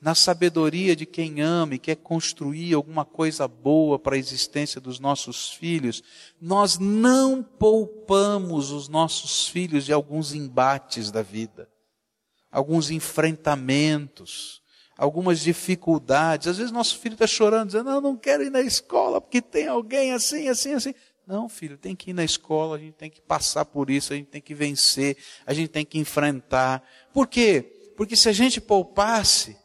na 0.00 0.14
sabedoria 0.14 0.94
de 0.94 1.06
quem 1.06 1.40
ama 1.40 1.74
e 1.74 1.78
quer 1.78 1.96
construir 1.96 2.74
alguma 2.74 3.04
coisa 3.04 3.48
boa 3.48 3.98
para 3.98 4.14
a 4.14 4.18
existência 4.18 4.80
dos 4.80 5.00
nossos 5.00 5.50
filhos, 5.50 6.02
nós 6.40 6.78
não 6.78 7.42
poupamos 7.42 8.70
os 8.70 8.88
nossos 8.88 9.48
filhos 9.48 9.84
de 9.84 9.92
alguns 9.92 10.34
embates 10.34 11.10
da 11.10 11.22
vida, 11.22 11.68
alguns 12.50 12.90
enfrentamentos, 12.90 14.62
algumas 14.98 15.40
dificuldades. 15.40 16.46
Às 16.46 16.58
vezes 16.58 16.72
nosso 16.72 16.98
filho 16.98 17.14
está 17.14 17.26
chorando, 17.26 17.68
dizendo, 17.68 17.90
não, 17.90 18.00
não 18.00 18.16
quero 18.16 18.42
ir 18.42 18.50
na 18.50 18.60
escola 18.60 19.20
porque 19.20 19.40
tem 19.40 19.66
alguém 19.66 20.12
assim, 20.12 20.48
assim, 20.48 20.74
assim. 20.74 20.94
Não, 21.26 21.48
filho, 21.48 21.76
tem 21.76 21.96
que 21.96 22.10
ir 22.10 22.14
na 22.14 22.22
escola, 22.22 22.76
a 22.76 22.78
gente 22.78 22.94
tem 22.94 23.10
que 23.10 23.20
passar 23.20 23.64
por 23.64 23.90
isso, 23.90 24.12
a 24.12 24.16
gente 24.16 24.28
tem 24.28 24.40
que 24.40 24.54
vencer, 24.54 25.16
a 25.44 25.52
gente 25.52 25.68
tem 25.68 25.84
que 25.84 25.98
enfrentar. 25.98 26.86
Por 27.12 27.26
quê? 27.26 27.92
Porque 27.96 28.14
se 28.14 28.28
a 28.28 28.32
gente 28.32 28.60
poupasse, 28.60 29.56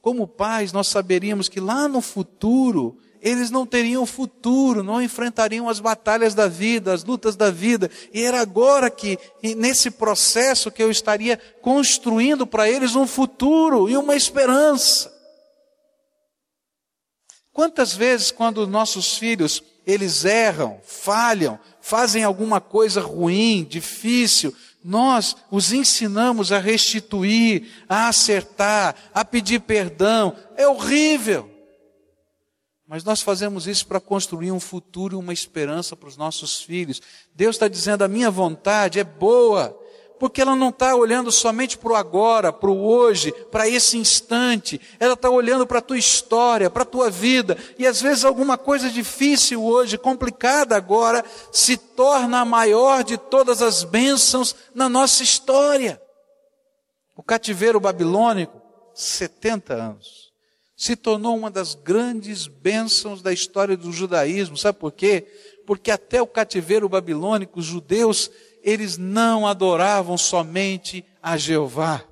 como 0.00 0.26
pais, 0.26 0.72
nós 0.72 0.88
saberíamos 0.88 1.48
que 1.48 1.60
lá 1.60 1.88
no 1.88 2.00
futuro, 2.00 2.98
eles 3.20 3.50
não 3.50 3.66
teriam 3.66 4.06
futuro, 4.06 4.82
não 4.82 5.02
enfrentariam 5.02 5.68
as 5.68 5.80
batalhas 5.80 6.34
da 6.34 6.46
vida, 6.46 6.92
as 6.92 7.04
lutas 7.04 7.36
da 7.36 7.50
vida. 7.50 7.90
E 8.12 8.22
era 8.22 8.40
agora 8.40 8.90
que, 8.90 9.18
nesse 9.56 9.90
processo, 9.90 10.70
que 10.70 10.82
eu 10.82 10.90
estaria 10.90 11.36
construindo 11.60 12.46
para 12.46 12.70
eles 12.70 12.94
um 12.94 13.06
futuro 13.06 13.88
e 13.88 13.96
uma 13.96 14.14
esperança. 14.14 15.12
Quantas 17.52 17.92
vezes, 17.92 18.30
quando 18.30 18.68
nossos 18.68 19.18
filhos, 19.18 19.62
eles 19.84 20.24
erram, 20.24 20.80
falham, 20.84 21.58
fazem 21.80 22.22
alguma 22.22 22.60
coisa 22.60 23.00
ruim, 23.00 23.64
difícil, 23.68 24.54
nós 24.82 25.36
os 25.50 25.72
ensinamos 25.72 26.52
a 26.52 26.58
restituir, 26.58 27.68
a 27.88 28.08
acertar, 28.08 28.94
a 29.12 29.24
pedir 29.24 29.60
perdão. 29.60 30.36
É 30.56 30.66
horrível. 30.68 31.50
Mas 32.86 33.04
nós 33.04 33.20
fazemos 33.20 33.66
isso 33.66 33.86
para 33.86 34.00
construir 34.00 34.50
um 34.50 34.58
futuro 34.58 35.14
e 35.14 35.18
uma 35.18 35.32
esperança 35.32 35.94
para 35.94 36.08
os 36.08 36.16
nossos 36.16 36.62
filhos. 36.62 37.02
Deus 37.34 37.56
está 37.56 37.68
dizendo: 37.68 38.02
a 38.02 38.08
minha 38.08 38.30
vontade 38.30 38.98
é 38.98 39.04
boa, 39.04 39.78
porque 40.18 40.40
ela 40.40 40.56
não 40.56 40.70
está 40.70 40.94
olhando 40.94 41.30
somente 41.30 41.78
para 41.78 41.92
o 41.92 41.96
agora, 41.96 42.52
para 42.52 42.70
o 42.70 42.84
hoje, 42.84 43.32
para 43.50 43.68
esse 43.68 43.96
instante, 43.96 44.80
ela 44.98 45.14
está 45.14 45.30
olhando 45.30 45.66
para 45.66 45.78
a 45.78 45.82
tua 45.82 45.98
história, 45.98 46.68
para 46.68 46.82
a 46.82 46.86
tua 46.86 47.10
vida, 47.10 47.56
e 47.78 47.86
às 47.86 48.00
vezes 48.00 48.24
alguma 48.24 48.58
coisa 48.58 48.90
difícil 48.90 49.62
hoje, 49.64 49.96
complicada 49.96 50.76
agora, 50.76 51.24
se 51.52 51.76
torna 51.76 52.40
a 52.40 52.44
maior 52.44 53.04
de 53.04 53.16
todas 53.16 53.62
as 53.62 53.84
bênçãos 53.84 54.54
na 54.74 54.88
nossa 54.88 55.22
história. 55.22 56.00
O 57.16 57.22
cativeiro 57.22 57.80
babilônico, 57.80 58.60
70 58.94 59.74
anos, 59.74 60.32
se 60.76 60.94
tornou 60.94 61.36
uma 61.36 61.50
das 61.50 61.74
grandes 61.74 62.46
bênçãos 62.46 63.20
da 63.20 63.32
história 63.32 63.76
do 63.76 63.92
judaísmo, 63.92 64.56
sabe 64.56 64.78
por 64.78 64.92
quê? 64.92 65.26
Porque 65.66 65.90
até 65.90 66.22
o 66.22 66.26
cativeiro 66.26 66.88
babilônico, 66.88 67.58
os 67.58 67.66
judeus 67.66 68.30
eles 68.68 68.98
não 68.98 69.46
adoravam 69.46 70.18
somente 70.18 71.02
a 71.22 71.38
Jeová. 71.38 72.04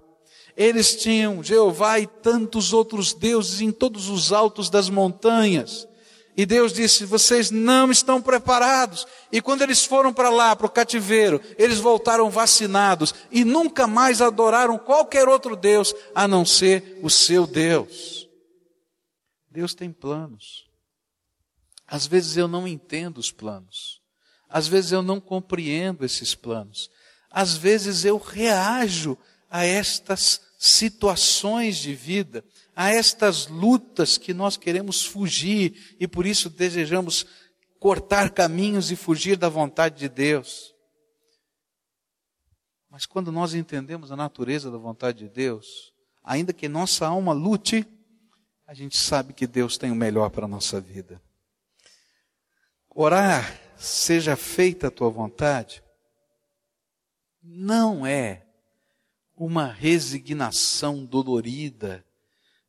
Eles 0.56 0.96
tinham 0.96 1.42
Jeová 1.42 2.00
e 2.00 2.06
tantos 2.06 2.72
outros 2.72 3.12
deuses 3.12 3.60
em 3.60 3.70
todos 3.70 4.08
os 4.08 4.32
altos 4.32 4.70
das 4.70 4.88
montanhas. 4.88 5.86
E 6.34 6.46
Deus 6.46 6.72
disse: 6.72 7.04
vocês 7.04 7.50
não 7.50 7.90
estão 7.90 8.22
preparados. 8.22 9.06
E 9.30 9.42
quando 9.42 9.60
eles 9.60 9.84
foram 9.84 10.14
para 10.14 10.30
lá, 10.30 10.56
para 10.56 10.66
o 10.66 10.70
cativeiro, 10.70 11.42
eles 11.58 11.78
voltaram 11.78 12.30
vacinados 12.30 13.14
e 13.30 13.44
nunca 13.44 13.86
mais 13.86 14.22
adoraram 14.22 14.78
qualquer 14.78 15.28
outro 15.28 15.56
Deus 15.56 15.94
a 16.14 16.26
não 16.26 16.46
ser 16.46 16.98
o 17.02 17.10
seu 17.10 17.46
Deus. 17.46 18.26
Deus 19.50 19.74
tem 19.74 19.92
planos. 19.92 20.66
Às 21.86 22.06
vezes 22.06 22.38
eu 22.38 22.48
não 22.48 22.66
entendo 22.66 23.18
os 23.18 23.30
planos. 23.30 23.95
Às 24.56 24.66
vezes 24.66 24.90
eu 24.90 25.02
não 25.02 25.20
compreendo 25.20 26.02
esses 26.02 26.34
planos. 26.34 26.90
Às 27.30 27.58
vezes 27.58 28.06
eu 28.06 28.16
reajo 28.16 29.18
a 29.50 29.66
estas 29.66 30.40
situações 30.58 31.76
de 31.76 31.94
vida, 31.94 32.42
a 32.74 32.90
estas 32.90 33.48
lutas 33.48 34.16
que 34.16 34.32
nós 34.32 34.56
queremos 34.56 35.04
fugir 35.04 35.94
e 36.00 36.08
por 36.08 36.24
isso 36.24 36.48
desejamos 36.48 37.26
cortar 37.78 38.30
caminhos 38.30 38.90
e 38.90 38.96
fugir 38.96 39.36
da 39.36 39.50
vontade 39.50 39.98
de 39.98 40.08
Deus. 40.08 40.74
Mas 42.88 43.04
quando 43.04 43.30
nós 43.30 43.52
entendemos 43.52 44.10
a 44.10 44.16
natureza 44.16 44.70
da 44.70 44.78
vontade 44.78 45.18
de 45.18 45.28
Deus, 45.28 45.92
ainda 46.24 46.54
que 46.54 46.66
nossa 46.66 47.06
alma 47.06 47.34
lute, 47.34 47.86
a 48.66 48.72
gente 48.72 48.96
sabe 48.96 49.34
que 49.34 49.46
Deus 49.46 49.76
tem 49.76 49.90
o 49.90 49.94
melhor 49.94 50.30
para 50.30 50.46
a 50.46 50.48
nossa 50.48 50.80
vida. 50.80 51.20
Orar 52.88 53.65
seja 53.76 54.36
feita 54.36 54.88
a 54.88 54.90
tua 54.90 55.10
vontade, 55.10 55.82
não 57.42 58.06
é 58.06 58.44
uma 59.36 59.66
resignação 59.66 61.04
dolorida 61.04 62.04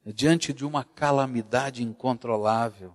diante 0.06 0.54
de 0.54 0.66
uma 0.66 0.84
calamidade 0.84 1.82
incontrolável, 1.82 2.94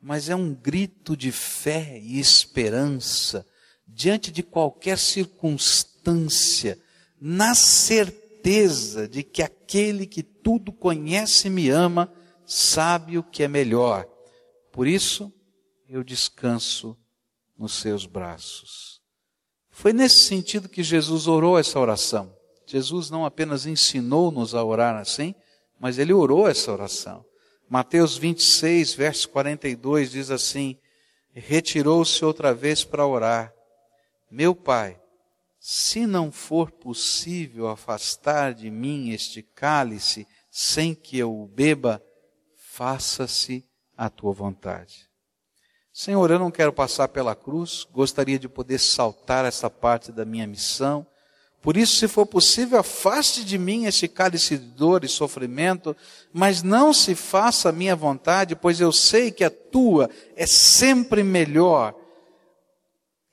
mas 0.00 0.28
é 0.28 0.34
um 0.34 0.54
grito 0.54 1.16
de 1.16 1.30
fé 1.30 1.98
e 1.98 2.18
esperança 2.18 3.46
diante 3.86 4.32
de 4.32 4.42
qualquer 4.42 4.98
circunstância, 4.98 6.78
na 7.20 7.54
certeza 7.54 9.06
de 9.06 9.22
que 9.22 9.42
aquele 9.42 10.06
que 10.06 10.22
tudo 10.22 10.72
conhece 10.72 11.46
e 11.48 11.50
me 11.50 11.68
ama, 11.68 12.12
sabe 12.46 13.18
o 13.18 13.22
que 13.22 13.42
é 13.42 13.48
melhor. 13.48 14.06
Por 14.72 14.88
isso, 14.88 15.32
eu 15.92 16.02
descanso 16.02 16.96
nos 17.56 17.74
seus 17.74 18.06
braços. 18.06 19.02
Foi 19.70 19.92
nesse 19.92 20.24
sentido 20.24 20.66
que 20.66 20.82
Jesus 20.82 21.26
orou 21.26 21.58
essa 21.58 21.78
oração. 21.78 22.34
Jesus 22.66 23.10
não 23.10 23.26
apenas 23.26 23.66
ensinou-nos 23.66 24.54
a 24.54 24.64
orar 24.64 24.96
assim, 24.96 25.34
mas 25.78 25.98
ele 25.98 26.14
orou 26.14 26.48
essa 26.48 26.72
oração. 26.72 27.22
Mateus 27.68 28.16
26, 28.16 28.94
verso 28.94 29.28
42 29.28 30.12
diz 30.12 30.30
assim: 30.30 30.78
Retirou-se 31.34 32.24
outra 32.24 32.54
vez 32.54 32.84
para 32.84 33.06
orar. 33.06 33.52
Meu 34.30 34.54
Pai, 34.54 34.98
se 35.60 36.06
não 36.06 36.32
for 36.32 36.70
possível 36.70 37.68
afastar 37.68 38.54
de 38.54 38.70
mim 38.70 39.10
este 39.10 39.42
cálice 39.42 40.26
sem 40.50 40.94
que 40.94 41.18
eu 41.18 41.38
o 41.38 41.46
beba, 41.46 42.02
faça-se 42.56 43.62
a 43.94 44.08
tua 44.08 44.32
vontade. 44.32 45.11
Senhor, 45.92 46.30
eu 46.30 46.38
não 46.38 46.50
quero 46.50 46.72
passar 46.72 47.08
pela 47.08 47.36
cruz, 47.36 47.86
gostaria 47.92 48.38
de 48.38 48.48
poder 48.48 48.78
saltar 48.78 49.44
essa 49.44 49.68
parte 49.68 50.10
da 50.10 50.24
minha 50.24 50.46
missão. 50.46 51.06
Por 51.60 51.76
isso, 51.76 51.96
se 51.96 52.08
for 52.08 52.26
possível, 52.26 52.80
afaste 52.80 53.44
de 53.44 53.58
mim 53.58 53.84
este 53.84 54.08
cálice 54.08 54.56
de 54.58 54.64
dor 54.64 55.04
e 55.04 55.08
sofrimento, 55.08 55.94
mas 56.32 56.62
não 56.62 56.92
se 56.94 57.14
faça 57.14 57.68
a 57.68 57.72
minha 57.72 57.94
vontade, 57.94 58.56
pois 58.56 58.80
eu 58.80 58.90
sei 58.90 59.30
que 59.30 59.44
a 59.44 59.50
tua 59.50 60.08
é 60.34 60.46
sempre 60.46 61.22
melhor. 61.22 61.94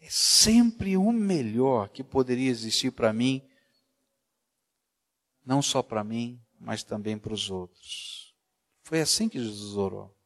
É 0.02 0.08
sempre 0.10 0.98
o 0.98 1.12
melhor 1.12 1.90
que 1.90 2.04
poderia 2.04 2.50
existir 2.50 2.92
para 2.92 3.14
mim, 3.14 3.42
não 5.46 5.62
só 5.62 5.82
para 5.82 6.04
mim, 6.04 6.40
mas 6.60 6.84
também 6.84 7.18
para 7.18 7.34
os 7.34 7.50
outros. 7.50 8.36
Foi 8.84 9.00
assim 9.00 9.30
que 9.30 9.40
Jesus 9.40 9.78
orou. 9.78 10.19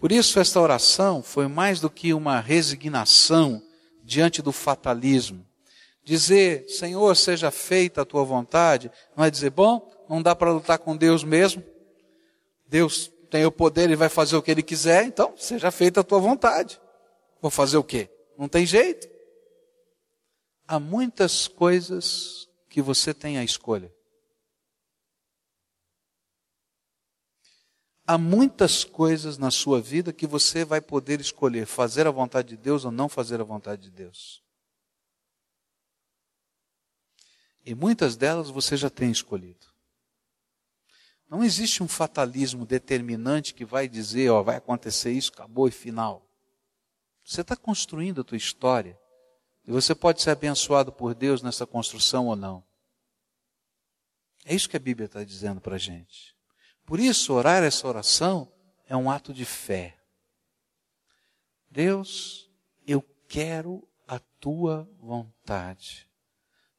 Por 0.00 0.10
isso, 0.12 0.40
esta 0.40 0.58
oração 0.58 1.22
foi 1.22 1.46
mais 1.46 1.78
do 1.78 1.90
que 1.90 2.14
uma 2.14 2.40
resignação 2.40 3.62
diante 4.02 4.40
do 4.40 4.50
fatalismo. 4.50 5.46
Dizer, 6.02 6.66
Senhor, 6.70 7.14
seja 7.14 7.50
feita 7.50 8.00
a 8.00 8.04
tua 8.06 8.24
vontade, 8.24 8.90
não 9.14 9.22
é 9.22 9.30
dizer, 9.30 9.50
bom, 9.50 9.92
não 10.08 10.22
dá 10.22 10.34
para 10.34 10.52
lutar 10.52 10.78
com 10.78 10.96
Deus 10.96 11.22
mesmo. 11.22 11.62
Deus 12.66 13.12
tem 13.30 13.44
o 13.44 13.52
poder 13.52 13.90
e 13.90 13.94
vai 13.94 14.08
fazer 14.08 14.36
o 14.36 14.42
que 14.42 14.50
ele 14.50 14.62
quiser, 14.62 15.04
então 15.04 15.34
seja 15.36 15.70
feita 15.70 16.00
a 16.00 16.04
tua 16.04 16.18
vontade. 16.18 16.80
Vou 17.42 17.50
fazer 17.50 17.76
o 17.76 17.84
quê? 17.84 18.08
Não 18.38 18.48
tem 18.48 18.64
jeito. 18.64 19.06
Há 20.66 20.80
muitas 20.80 21.46
coisas 21.46 22.48
que 22.70 22.80
você 22.80 23.12
tem 23.12 23.36
a 23.36 23.44
escolha. 23.44 23.92
Há 28.10 28.18
muitas 28.18 28.82
coisas 28.82 29.38
na 29.38 29.52
sua 29.52 29.80
vida 29.80 30.12
que 30.12 30.26
você 30.26 30.64
vai 30.64 30.80
poder 30.80 31.20
escolher 31.20 31.64
fazer 31.64 32.08
a 32.08 32.10
vontade 32.10 32.48
de 32.48 32.56
Deus 32.56 32.84
ou 32.84 32.90
não 32.90 33.08
fazer 33.08 33.40
a 33.40 33.44
vontade 33.44 33.82
de 33.82 33.90
Deus. 33.92 34.42
E 37.64 37.72
muitas 37.72 38.16
delas 38.16 38.50
você 38.50 38.76
já 38.76 38.90
tem 38.90 39.12
escolhido. 39.12 39.64
Não 41.28 41.44
existe 41.44 41.84
um 41.84 41.86
fatalismo 41.86 42.66
determinante 42.66 43.54
que 43.54 43.64
vai 43.64 43.86
dizer, 43.86 44.28
ó, 44.30 44.42
vai 44.42 44.56
acontecer 44.56 45.12
isso, 45.12 45.30
acabou 45.32 45.68
e 45.68 45.70
final. 45.70 46.28
Você 47.24 47.42
está 47.42 47.54
construindo 47.54 48.22
a 48.22 48.24
tua 48.24 48.36
história. 48.36 48.98
E 49.64 49.70
você 49.70 49.94
pode 49.94 50.20
ser 50.20 50.30
abençoado 50.30 50.90
por 50.90 51.14
Deus 51.14 51.42
nessa 51.42 51.64
construção 51.64 52.26
ou 52.26 52.34
não. 52.34 52.64
É 54.44 54.52
isso 54.52 54.68
que 54.68 54.76
a 54.76 54.80
Bíblia 54.80 55.06
está 55.06 55.22
dizendo 55.22 55.60
para 55.60 55.76
a 55.76 55.78
gente. 55.78 56.39
Por 56.90 56.98
isso, 56.98 57.32
orar 57.32 57.62
essa 57.62 57.86
oração 57.86 58.52
é 58.84 58.96
um 58.96 59.08
ato 59.08 59.32
de 59.32 59.44
fé. 59.44 59.96
Deus, 61.70 62.50
eu 62.84 63.00
quero 63.28 63.88
a 64.08 64.18
tua 64.18 64.90
vontade, 64.98 66.10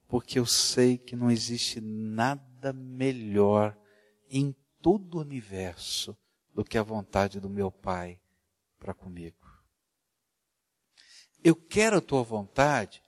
porque 0.09 0.37
eu 0.37 0.45
sei 0.45 0.97
que 0.97 1.15
não 1.15 1.31
existe 1.31 1.79
nada 1.79 2.73
melhor 2.73 3.73
em 4.29 4.53
todo 4.81 5.15
o 5.15 5.21
universo 5.21 6.17
do 6.53 6.65
que 6.65 6.77
a 6.77 6.83
vontade 6.83 7.39
do 7.39 7.49
meu 7.49 7.71
Pai 7.71 8.19
para 8.77 8.93
comigo. 8.93 9.47
Eu 11.41 11.55
quero 11.55 11.99
a 11.99 12.01
tua 12.01 12.21
vontade 12.21 13.01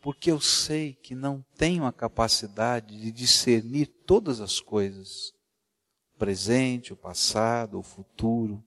porque 0.00 0.32
eu 0.32 0.40
sei 0.40 0.92
que 0.92 1.14
não 1.14 1.46
tenho 1.54 1.86
a 1.86 1.92
capacidade 1.92 3.00
de 3.00 3.12
discernir 3.12 3.86
todas 4.04 4.40
as 4.40 4.58
coisas, 4.58 5.35
presente, 6.18 6.92
o 6.92 6.96
passado, 6.96 7.78
o 7.78 7.82
futuro, 7.82 8.62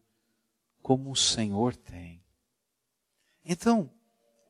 como 0.81 1.11
o 1.11 1.15
Senhor 1.15 1.75
tem. 1.75 2.23
Então, 3.43 3.91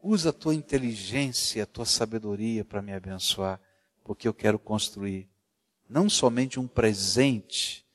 usa 0.02 0.30
a 0.30 0.34
tua 0.34 0.56
inteligência, 0.56 1.64
a 1.64 1.68
tua 1.68 1.86
sabedoria 1.86 2.64
para 2.64 2.82
me 2.82 2.94
abençoar, 2.94 3.60
porque 4.04 4.28
eu 4.28 4.34
quero 4.34 4.60
construir 4.60 5.30
não 5.90 6.10
somente 6.10 6.60
um 6.60 6.68
presente, 6.68 7.86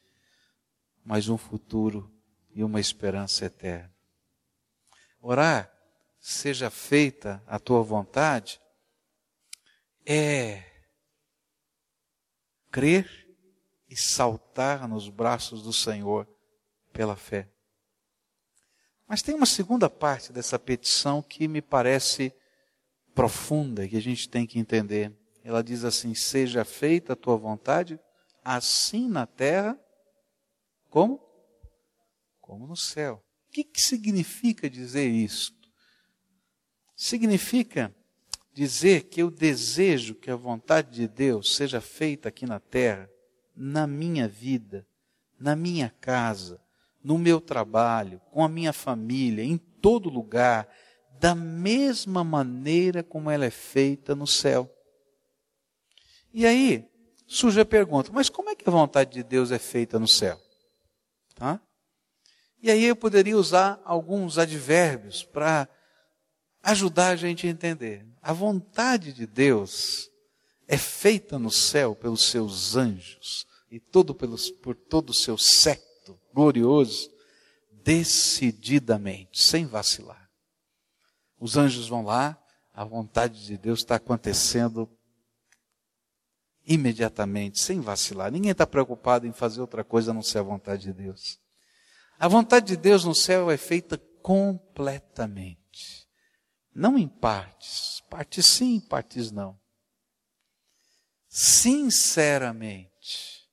mas 1.05 1.29
um 1.29 1.39
futuro 1.39 2.11
e 2.53 2.65
uma 2.65 2.81
esperança 2.81 3.45
eterna. 3.45 3.95
Orar, 5.21 5.73
seja 6.19 6.71
feita 6.71 7.43
a 7.47 7.59
tua 7.59 7.83
vontade, 7.83 8.61
é 10.05 10.63
crer 12.71 13.24
e 13.89 13.97
saltar 13.97 14.89
nos 14.89 15.09
braços 15.09 15.63
do 15.63 15.73
Senhor 15.73 16.29
pela 16.93 17.17
fé. 17.17 17.49
Mas 19.07 19.23
tem 19.23 19.35
uma 19.35 19.47
segunda 19.47 19.91
parte 19.91 20.33
dessa 20.33 20.59
petição 20.59 21.23
que 21.23 21.47
me 21.47 21.61
parece 21.61 22.35
profunda, 23.15 23.87
que 23.87 23.97
a 23.97 24.03
gente 24.03 24.29
tem 24.29 24.47
que 24.47 24.59
entender. 24.59 25.15
Ela 25.43 25.63
diz 25.63 25.85
assim: 25.85 26.15
Seja 26.15 26.65
feita 26.65 27.13
a 27.13 27.17
tua 27.17 27.37
vontade, 27.37 28.01
assim 28.43 29.09
na 29.09 29.27
terra, 29.27 29.79
como? 30.89 31.21
Como 32.41 32.67
no 32.67 32.77
céu. 32.77 33.23
O 33.49 33.53
que, 33.53 33.65
que 33.65 33.81
significa 33.81 34.69
dizer 34.69 35.09
isso? 35.09 35.53
Significa 36.97 37.95
dizer 38.53 39.09
que 39.09 39.21
eu 39.21 39.31
desejo 39.31 40.15
que 40.15 40.31
a 40.31 40.37
vontade 40.37 40.93
de 40.93 41.09
Deus 41.09 41.57
seja 41.57 41.81
feita 41.81 42.29
aqui 42.29 42.47
na 42.47 42.61
terra, 42.61 43.11
na 43.55 43.87
minha 43.87 44.29
vida, 44.29 44.87
na 45.39 45.55
minha 45.55 45.95
casa, 46.01 46.61
no 47.03 47.19
meu 47.19 47.41
trabalho, 47.41 48.21
com 48.31 48.43
a 48.43 48.49
minha 48.49 48.73
família, 48.73 49.45
em 49.45 49.59
todo 49.59 50.09
lugar, 50.09 50.69
da 51.21 51.35
mesma 51.35 52.25
maneira 52.25 53.03
como 53.03 53.31
ela 53.31 53.45
é 53.45 53.51
feita 53.51 54.15
no 54.15 54.27
céu. 54.27 54.71
E 56.33 56.47
aí 56.47 56.89
surge 57.27 57.61
a 57.61 57.65
pergunta: 57.65 58.11
mas 58.13 58.29
como 58.29 58.51
é 58.51 58.55
que 58.55 58.69
a 58.69 58.73
vontade 58.73 59.13
de 59.13 59.23
Deus 59.23 59.51
é 59.51 59.59
feita 59.59 59.99
no 59.99 60.09
céu? 60.09 60.41
Tá? 61.35 61.61
E 62.63 62.71
aí 62.71 62.85
eu 62.85 62.97
poderia 62.97 63.37
usar 63.37 63.81
alguns 63.85 64.39
advérbios 64.39 65.23
para 65.23 65.69
ajudar 66.63 67.09
a 67.09 67.17
gente 67.17 67.47
a 67.47 67.51
entender. 67.51 68.07
A 68.23 68.33
vontade 68.33 69.13
de 69.13 69.27
Deus 69.27 70.11
é 70.75 70.79
feita 70.79 71.39
no 71.39 71.53
céu 71.53 71.95
pelos 71.95 72.25
seus 72.25 72.75
anjos 72.75 73.47
e 73.71 73.79
todo 73.79 74.13
pelos, 74.13 74.51
por 74.51 74.75
todo 74.75 75.11
o 75.11 75.15
seu 75.15 75.39
secto 75.39 76.19
glorioso, 76.35 77.11
decididamente, 77.71 79.41
sem 79.41 79.67
vacilar. 79.67 80.29
Os 81.39 81.57
anjos 81.57 81.87
vão 81.87 82.05
lá, 82.05 82.37
a 82.73 82.85
vontade 82.85 83.47
de 83.47 83.57
Deus 83.57 83.81
está 83.81 83.97
acontecendo 83.97 84.91
imediatamente, 86.67 87.61
sem 87.61 87.81
vacilar. 87.81 88.33
Ninguém 88.33 88.51
está 88.51 88.67
preocupado 88.67 89.29
em 89.29 89.33
fazer 89.33 89.61
outra 89.61 89.85
coisa 89.85 90.11
a 90.11 90.15
não 90.15 90.23
ser 90.23 90.39
a 90.39 90.43
vontade 90.43 90.83
de 90.83 90.93
Deus. 90.93 91.39
A 92.19 92.27
vontade 92.27 92.67
de 92.67 92.77
Deus 92.77 93.05
no 93.05 93.15
céu 93.15 93.49
é 93.49 93.57
feita 93.57 93.97
completamente. 94.21 96.09
Não 96.75 96.99
em 96.99 97.07
partes. 97.07 98.03
Partes 98.11 98.45
sim, 98.47 98.81
partes 98.81 99.31
não. 99.31 99.63
Sinceramente, 101.37 103.49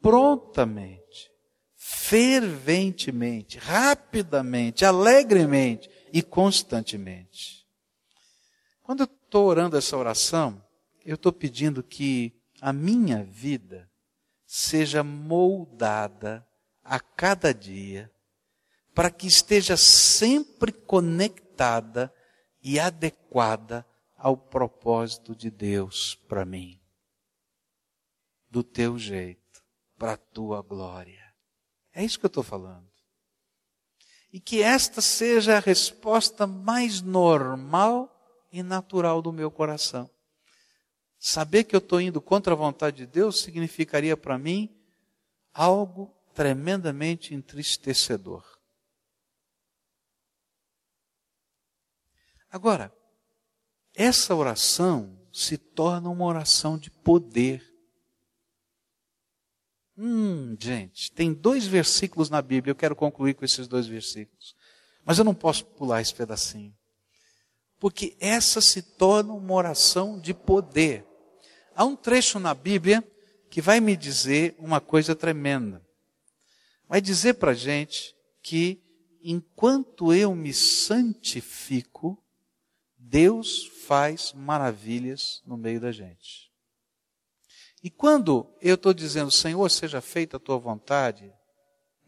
prontamente, 0.00 1.30
ferventemente, 1.76 3.58
rapidamente, 3.58 4.86
alegremente 4.86 5.90
e 6.10 6.22
constantemente. 6.22 7.66
Quando 8.82 9.00
eu 9.00 9.04
estou 9.04 9.46
orando 9.46 9.76
essa 9.76 9.98
oração, 9.98 10.64
eu 11.04 11.16
estou 11.16 11.30
pedindo 11.30 11.82
que 11.82 12.40
a 12.58 12.72
minha 12.72 13.22
vida 13.22 13.86
seja 14.46 15.04
moldada 15.04 16.48
a 16.82 16.98
cada 16.98 17.52
dia, 17.52 18.10
para 18.94 19.10
que 19.10 19.26
esteja 19.26 19.76
sempre 19.76 20.72
conectada 20.72 22.10
e 22.62 22.80
adequada 22.80 23.86
ao 24.16 24.38
propósito 24.38 25.36
de 25.36 25.50
Deus 25.50 26.14
para 26.26 26.46
mim. 26.46 26.80
Do 28.54 28.62
teu 28.62 28.96
jeito, 28.96 29.64
para 29.98 30.12
a 30.12 30.16
tua 30.16 30.62
glória. 30.62 31.34
É 31.92 32.04
isso 32.04 32.20
que 32.20 32.24
eu 32.24 32.28
estou 32.28 32.44
falando. 32.44 32.88
E 34.32 34.38
que 34.38 34.62
esta 34.62 35.00
seja 35.00 35.56
a 35.56 35.60
resposta 35.60 36.46
mais 36.46 37.02
normal 37.02 38.08
e 38.52 38.62
natural 38.62 39.20
do 39.20 39.32
meu 39.32 39.50
coração. 39.50 40.08
Saber 41.18 41.64
que 41.64 41.74
eu 41.74 41.78
estou 41.78 42.00
indo 42.00 42.20
contra 42.20 42.52
a 42.52 42.56
vontade 42.56 42.98
de 42.98 43.06
Deus 43.06 43.40
significaria 43.40 44.16
para 44.16 44.38
mim 44.38 44.72
algo 45.52 46.14
tremendamente 46.32 47.34
entristecedor. 47.34 48.44
Agora, 52.48 52.96
essa 53.92 54.32
oração 54.32 55.20
se 55.32 55.58
torna 55.58 56.08
uma 56.08 56.24
oração 56.24 56.78
de 56.78 56.88
poder. 56.88 57.73
Hum, 59.96 60.56
gente, 60.58 61.12
tem 61.12 61.32
dois 61.32 61.66
versículos 61.66 62.28
na 62.28 62.42
Bíblia, 62.42 62.72
eu 62.72 62.76
quero 62.76 62.96
concluir 62.96 63.34
com 63.34 63.44
esses 63.44 63.68
dois 63.68 63.86
versículos. 63.86 64.56
Mas 65.04 65.18
eu 65.18 65.24
não 65.24 65.34
posso 65.34 65.64
pular 65.64 66.00
esse 66.00 66.14
pedacinho. 66.14 66.74
Porque 67.78 68.16
essa 68.18 68.60
se 68.60 68.82
torna 68.82 69.32
uma 69.32 69.54
oração 69.54 70.18
de 70.18 70.32
poder. 70.32 71.04
Há 71.74 71.84
um 71.84 71.94
trecho 71.94 72.38
na 72.38 72.54
Bíblia 72.54 73.04
que 73.50 73.60
vai 73.60 73.78
me 73.78 73.96
dizer 73.96 74.54
uma 74.58 74.80
coisa 74.80 75.14
tremenda. 75.14 75.84
Vai 76.88 77.00
dizer 77.00 77.34
para 77.34 77.54
gente 77.54 78.16
que 78.42 78.82
enquanto 79.22 80.12
eu 80.12 80.34
me 80.34 80.52
santifico, 80.52 82.22
Deus 82.98 83.66
faz 83.86 84.32
maravilhas 84.32 85.42
no 85.46 85.56
meio 85.56 85.80
da 85.80 85.92
gente. 85.92 86.43
E 87.84 87.90
quando 87.90 88.50
eu 88.62 88.76
estou 88.76 88.94
dizendo, 88.94 89.30
Senhor, 89.30 89.70
seja 89.70 90.00
feita 90.00 90.38
a 90.38 90.40
tua 90.40 90.56
vontade, 90.56 91.30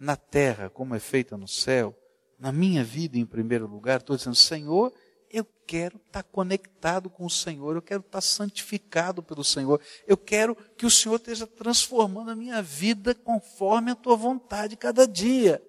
na 0.01 0.17
terra 0.17 0.71
como 0.71 0.95
é 0.95 0.99
feita 0.99 1.37
no 1.37 1.47
céu, 1.47 1.95
na 2.39 2.51
minha 2.51 2.83
vida 2.83 3.19
em 3.19 3.27
primeiro 3.27 3.67
lugar, 3.67 4.01
estou 4.01 4.17
dizendo, 4.17 4.35
Senhor, 4.35 4.91
Eu 5.29 5.45
quero 5.67 5.97
estar 5.97 6.23
conectado 6.23 7.11
com 7.11 7.27
o 7.27 7.31
Senhor, 7.31 7.75
eu 7.75 7.83
quero 7.83 8.01
estar 8.01 8.21
santificado 8.21 9.23
pelo 9.23 9.43
Senhor, 9.43 9.81
eu 10.07 10.17
quero 10.17 10.57
que 10.77 10.87
o 10.87 10.91
Senhor 10.91 11.17
esteja 11.17 11.47
transformando 11.47 12.31
a 12.31 12.37
minha 12.37 12.63
vida 12.63 13.15
conforme 13.15 13.91
a 13.91 13.97
tua 13.97 14.17
vontade 14.17 14.77
cada 14.77 15.07
dia. 15.07 15.61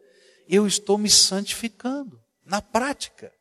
Eu 0.47 0.67
estou 0.67 0.97
me 0.97 1.09
santificando 1.09 2.21
na 2.45 2.61
prática. 2.61 3.33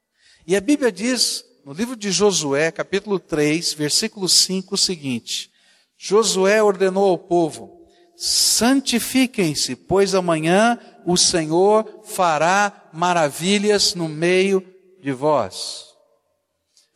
E 0.46 0.56
a 0.56 0.60
Bíblia 0.60 0.90
diz, 0.90 1.44
no 1.64 1.72
livro 1.72 1.94
de 1.94 2.10
Josué, 2.10 2.72
capítulo 2.72 3.20
3, 3.20 3.74
versículo 3.74 4.26
5, 4.26 4.74
o 4.74 4.78
seguinte: 4.78 5.52
Josué 5.96 6.62
ordenou 6.62 7.08
ao 7.08 7.18
povo: 7.18 7.86
santifiquem-se, 8.16 9.74
pois 9.74 10.14
amanhã 10.14 10.78
o 11.04 11.16
Senhor 11.16 12.02
fará 12.04 12.88
maravilhas 12.92 13.94
no 13.94 14.08
meio 14.08 14.64
de 15.00 15.12
vós. 15.12 15.86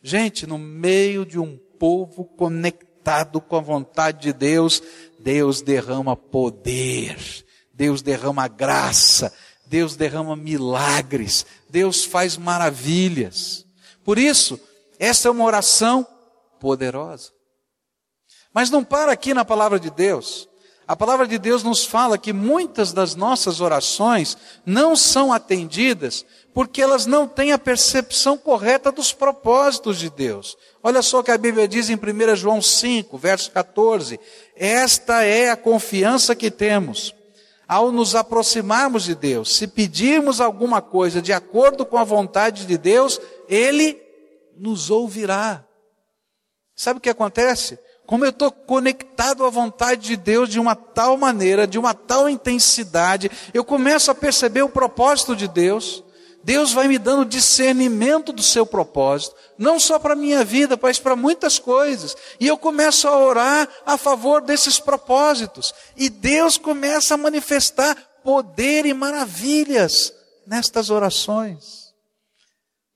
Gente, 0.03 0.47
no 0.47 0.59
meio 0.59 1.27
de 1.27 1.39
um 1.39 1.59
povo 1.79 2.25
conectado 2.25 3.41
com 3.41 3.57
a 3.57 3.61
vontade 3.61 4.23
de 4.23 4.33
Deus, 4.33 4.83
Deus 5.19 5.61
derrama 5.61 6.17
poder, 6.17 7.17
Deus 7.73 8.03
derrama 8.03 8.49
graça, 8.49 9.33
Deus 9.67 9.97
derrama 9.97 10.35
milagres, 10.35 11.47
Deus 11.69 12.05
faz 12.05 12.37
maravilhas. 12.37 13.67
Por 14.03 14.19
isso, 14.19 14.59
essa 14.99 15.29
é 15.29 15.31
uma 15.31 15.45
oração 15.45 16.07
poderosa. 16.59 17.40
Mas 18.53 18.71
não 18.71 18.85
para 18.85 19.13
aqui 19.13 19.33
na 19.33 19.45
palavra 19.45 19.79
de 19.79 19.91
Deus. 19.91 20.49
A 20.91 20.97
palavra 20.97 21.25
de 21.25 21.39
Deus 21.39 21.63
nos 21.63 21.85
fala 21.85 22.19
que 22.19 22.33
muitas 22.33 22.93
das 22.93 23.15
nossas 23.15 23.61
orações 23.61 24.37
não 24.67 24.97
são 24.97 25.33
atendidas 25.33 26.27
porque 26.53 26.83
elas 26.83 27.07
não 27.07 27.29
têm 27.29 27.53
a 27.53 27.59
percepção 27.59 28.37
correta 28.37 28.91
dos 28.91 29.13
propósitos 29.13 30.01
de 30.01 30.11
Deus. 30.11 30.59
Olha 30.83 31.01
só 31.01 31.21
o 31.21 31.23
que 31.23 31.31
a 31.31 31.39
Bíblia 31.39 31.69
diz 31.69 31.91
em 31.91 31.95
1 31.95 32.35
João 32.35 32.61
5, 32.61 33.17
verso 33.17 33.53
14. 33.53 34.19
Esta 34.57 35.23
é 35.23 35.51
a 35.51 35.57
confiança 35.57 36.35
que 36.35 36.51
temos. 36.51 37.15
Ao 37.69 37.93
nos 37.93 38.17
aproximarmos 38.17 39.05
de 39.05 39.15
Deus, 39.15 39.55
se 39.55 39.69
pedirmos 39.69 40.41
alguma 40.41 40.83
coisa 40.83 41.23
de 41.23 41.33
acordo 41.33 41.87
com 41.87 41.99
a 41.99 42.03
vontade 42.03 42.67
de 42.67 42.77
Deus, 42.77 43.21
Ele 43.49 43.97
nos 44.57 44.91
ouvirá. 44.91 45.65
Sabe 46.75 46.99
o 46.99 47.01
que 47.01 47.11
acontece? 47.11 47.79
Como 48.11 48.25
eu 48.25 48.31
estou 48.31 48.51
conectado 48.51 49.45
à 49.45 49.51
vontade 49.51 50.01
de 50.01 50.17
Deus 50.17 50.49
de 50.49 50.59
uma 50.59 50.75
tal 50.75 51.17
maneira, 51.17 51.65
de 51.65 51.79
uma 51.79 51.95
tal 51.95 52.29
intensidade, 52.29 53.31
eu 53.55 53.65
começo 53.65 54.11
a 54.11 54.15
perceber 54.17 54.63
o 54.63 54.69
propósito 54.69 55.37
de 55.37 55.47
Deus. 55.47 56.03
Deus 56.43 56.73
vai 56.73 56.89
me 56.89 56.99
dando 56.99 57.25
discernimento 57.25 58.33
do 58.33 58.43
seu 58.43 58.67
propósito, 58.67 59.37
não 59.57 59.79
só 59.79 59.97
para 59.97 60.15
a 60.15 60.17
minha 60.17 60.43
vida, 60.43 60.77
mas 60.83 60.99
para 60.99 61.15
muitas 61.15 61.61
coisas. 61.61 62.17
E 62.41 62.49
eu 62.49 62.59
começo 62.59 63.07
a 63.07 63.17
orar 63.17 63.69
a 63.87 63.97
favor 63.97 64.43
desses 64.43 64.81
propósitos. 64.81 65.73
E 65.97 66.11
Deus 66.11 66.59
começa 66.59 67.15
a 67.15 67.17
manifestar 67.17 67.97
poder 68.25 68.87
e 68.87 68.93
maravilhas 68.93 70.13
nestas 70.45 70.91
orações. 70.91 71.95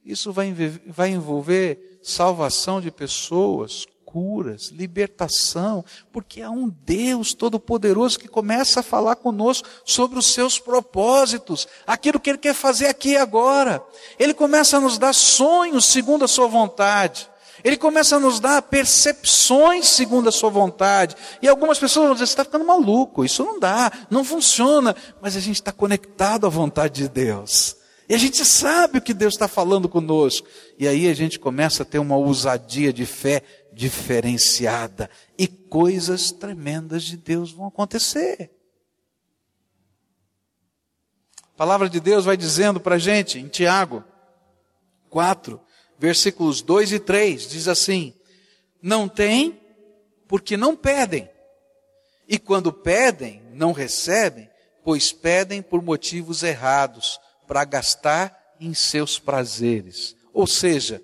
Isso 0.04 0.32
vai 0.32 1.10
envolver 1.10 2.00
salvação 2.02 2.80
de 2.80 2.90
pessoas, 2.90 3.86
curas, 4.14 4.68
libertação, 4.68 5.84
porque 6.12 6.40
há 6.40 6.48
um 6.48 6.68
Deus 6.68 7.34
Todo-Poderoso 7.34 8.16
que 8.16 8.28
começa 8.28 8.78
a 8.78 8.82
falar 8.82 9.16
conosco 9.16 9.66
sobre 9.84 10.20
os 10.20 10.26
seus 10.26 10.56
propósitos, 10.56 11.66
aquilo 11.84 12.20
que 12.20 12.30
Ele 12.30 12.38
quer 12.38 12.54
fazer 12.54 12.86
aqui 12.86 13.10
e 13.10 13.16
agora. 13.16 13.84
Ele 14.16 14.32
começa 14.32 14.76
a 14.76 14.80
nos 14.80 14.98
dar 14.98 15.12
sonhos 15.12 15.86
segundo 15.86 16.24
a 16.24 16.28
Sua 16.28 16.46
vontade. 16.46 17.28
Ele 17.64 17.76
começa 17.76 18.14
a 18.14 18.20
nos 18.20 18.38
dar 18.38 18.62
percepções 18.62 19.88
segundo 19.88 20.28
a 20.28 20.32
sua 20.32 20.50
vontade. 20.50 21.16
E 21.40 21.48
algumas 21.48 21.78
pessoas 21.78 22.06
vão 22.06 22.14
dizer, 22.14 22.26
você 22.26 22.32
está 22.32 22.44
ficando 22.44 22.64
maluco, 22.64 23.24
isso 23.24 23.42
não 23.42 23.58
dá, 23.58 23.90
não 24.10 24.22
funciona. 24.22 24.94
Mas 25.22 25.34
a 25.34 25.40
gente 25.40 25.56
está 25.56 25.72
conectado 25.72 26.46
à 26.46 26.50
vontade 26.50 27.02
de 27.02 27.08
Deus. 27.08 27.74
E 28.08 28.14
a 28.14 28.18
gente 28.18 28.44
sabe 28.44 28.98
o 28.98 29.02
que 29.02 29.14
Deus 29.14 29.34
está 29.34 29.48
falando 29.48 29.88
conosco. 29.88 30.46
E 30.78 30.86
aí 30.86 31.08
a 31.08 31.14
gente 31.14 31.38
começa 31.38 31.82
a 31.82 31.86
ter 31.86 31.98
uma 31.98 32.16
ousadia 32.16 32.92
de 32.92 33.06
fé 33.06 33.42
diferenciada 33.74 35.10
e 35.36 35.46
coisas 35.46 36.30
tremendas 36.30 37.02
de 37.02 37.16
Deus 37.16 37.52
vão 37.52 37.66
acontecer. 37.66 38.50
A 41.42 41.56
palavra 41.56 41.88
de 41.88 42.00
Deus 42.00 42.24
vai 42.24 42.36
dizendo 42.36 42.80
para 42.80 42.94
a 42.94 42.98
gente 42.98 43.38
em 43.38 43.48
Tiago 43.48 44.04
4, 45.10 45.60
versículos 45.98 46.62
2 46.62 46.92
e 46.92 46.98
3, 46.98 47.48
diz 47.48 47.68
assim: 47.68 48.14
Não 48.82 49.08
tem, 49.08 49.60
porque 50.26 50.56
não 50.56 50.74
pedem, 50.74 51.28
e 52.28 52.38
quando 52.38 52.72
pedem, 52.72 53.42
não 53.52 53.72
recebem, 53.72 54.50
pois 54.82 55.12
pedem 55.12 55.62
por 55.62 55.82
motivos 55.82 56.42
errados, 56.42 57.20
para 57.46 57.64
gastar 57.64 58.54
em 58.58 58.74
seus 58.74 59.18
prazeres. 59.18 60.16
Ou 60.32 60.46
seja, 60.46 61.02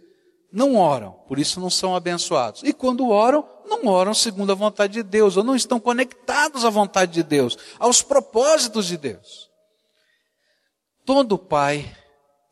não 0.53 0.77
oram, 0.77 1.13
por 1.29 1.39
isso 1.39 1.61
não 1.61 1.71
são 1.71 1.95
abençoados. 1.95 2.63
E 2.65 2.73
quando 2.73 3.09
oram, 3.09 3.49
não 3.67 3.87
oram 3.87 4.13
segundo 4.13 4.51
a 4.51 4.55
vontade 4.55 4.95
de 4.95 5.03
Deus, 5.03 5.37
ou 5.37 5.45
não 5.45 5.55
estão 5.55 5.79
conectados 5.79 6.65
à 6.65 6.71
vontade 6.71 7.13
de 7.13 7.23
Deus, 7.23 7.57
aos 7.79 8.03
propósitos 8.03 8.87
de 8.87 8.97
Deus. 8.97 9.49
Todo 11.05 11.39
pai 11.39 11.97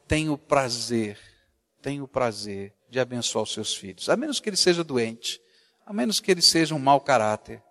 tem 0.06 0.28
o 0.28 0.38
prazer, 0.38 1.18
tem 1.82 2.00
o 2.00 2.08
prazer 2.08 2.74
de 2.88 3.00
abençoar 3.00 3.42
os 3.42 3.52
seus 3.52 3.74
filhos, 3.74 4.08
a 4.08 4.16
menos 4.16 4.40
que 4.40 4.48
ele 4.48 4.56
seja 4.56 4.82
doente, 4.84 5.40
a 5.84 5.92
menos 5.92 6.20
que 6.20 6.30
ele 6.30 6.42
seja 6.42 6.74
um 6.74 6.78
mau 6.78 7.00
caráter. 7.00 7.62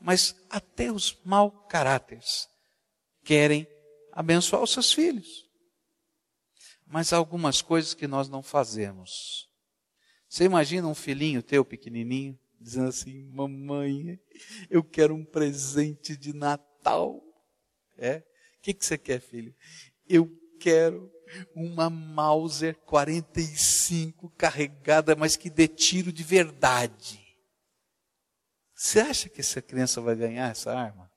Mas 0.00 0.36
até 0.50 0.92
os 0.92 1.18
mau 1.24 1.50
caráteres 1.50 2.48
querem 3.24 3.66
abençoar 4.12 4.62
os 4.62 4.72
seus 4.72 4.92
filhos. 4.92 5.44
Mas 6.86 7.12
há 7.12 7.16
algumas 7.16 7.60
coisas 7.60 7.94
que 7.94 8.06
nós 8.06 8.28
não 8.28 8.42
fazemos. 8.42 9.47
Você 10.28 10.44
imagina 10.44 10.86
um 10.86 10.94
filhinho 10.94 11.42
teu 11.42 11.64
pequenininho 11.64 12.38
dizendo 12.60 12.88
assim: 12.88 13.24
"Mamãe, 13.32 14.20
eu 14.68 14.84
quero 14.84 15.14
um 15.14 15.24
presente 15.24 16.16
de 16.16 16.32
Natal". 16.32 17.22
É? 17.96 18.18
O 18.58 18.60
que, 18.60 18.74
que 18.74 18.84
você 18.84 18.98
quer, 18.98 19.20
filho? 19.20 19.54
Eu 20.06 20.30
quero 20.60 21.10
uma 21.54 21.88
Mauser 21.88 22.76
45 22.78 24.30
carregada, 24.36 25.16
mas 25.16 25.36
que 25.36 25.50
dê 25.50 25.66
tiro 25.66 26.12
de 26.12 26.22
verdade. 26.22 27.20
Você 28.74 29.00
acha 29.00 29.28
que 29.28 29.40
essa 29.40 29.60
criança 29.60 30.00
vai 30.00 30.14
ganhar 30.14 30.50
essa 30.50 30.72
arma? 30.72 31.10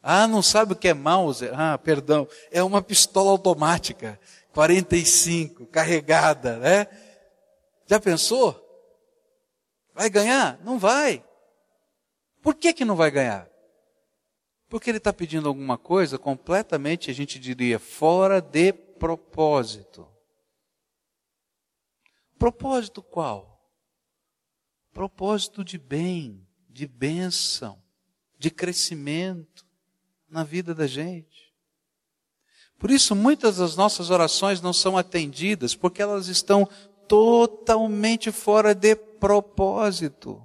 Ah, 0.00 0.26
não 0.26 0.42
sabe 0.42 0.72
o 0.72 0.76
que 0.76 0.88
é 0.88 0.94
Mauser? 0.94 1.52
Ah, 1.58 1.76
perdão, 1.76 2.26
é 2.50 2.62
uma 2.62 2.80
pistola 2.80 3.30
automática, 3.30 4.18
45, 4.52 5.66
carregada, 5.66 6.58
né? 6.58 6.86
Já 7.88 7.98
pensou? 7.98 8.64
Vai 9.94 10.10
ganhar? 10.10 10.60
Não 10.62 10.78
vai. 10.78 11.24
Por 12.42 12.54
que, 12.54 12.74
que 12.74 12.84
não 12.84 12.94
vai 12.94 13.10
ganhar? 13.10 13.50
Porque 14.68 14.90
ele 14.90 14.98
está 14.98 15.10
pedindo 15.12 15.48
alguma 15.48 15.78
coisa 15.78 16.18
completamente, 16.18 17.10
a 17.10 17.14
gente 17.14 17.38
diria, 17.38 17.78
fora 17.78 18.42
de 18.42 18.72
propósito. 18.74 20.06
Propósito 22.38 23.02
qual? 23.02 23.58
Propósito 24.92 25.64
de 25.64 25.78
bem, 25.78 26.46
de 26.68 26.86
bênção, 26.86 27.82
de 28.38 28.50
crescimento 28.50 29.66
na 30.28 30.44
vida 30.44 30.74
da 30.74 30.86
gente. 30.86 31.48
Por 32.78 32.90
isso, 32.92 33.16
muitas 33.16 33.56
das 33.56 33.74
nossas 33.74 34.10
orações 34.10 34.60
não 34.60 34.72
são 34.72 34.96
atendidas, 34.96 35.74
porque 35.74 36.00
elas 36.00 36.28
estão 36.28 36.68
totalmente 37.08 38.30
fora 38.30 38.74
de 38.74 38.94
propósito. 38.94 40.42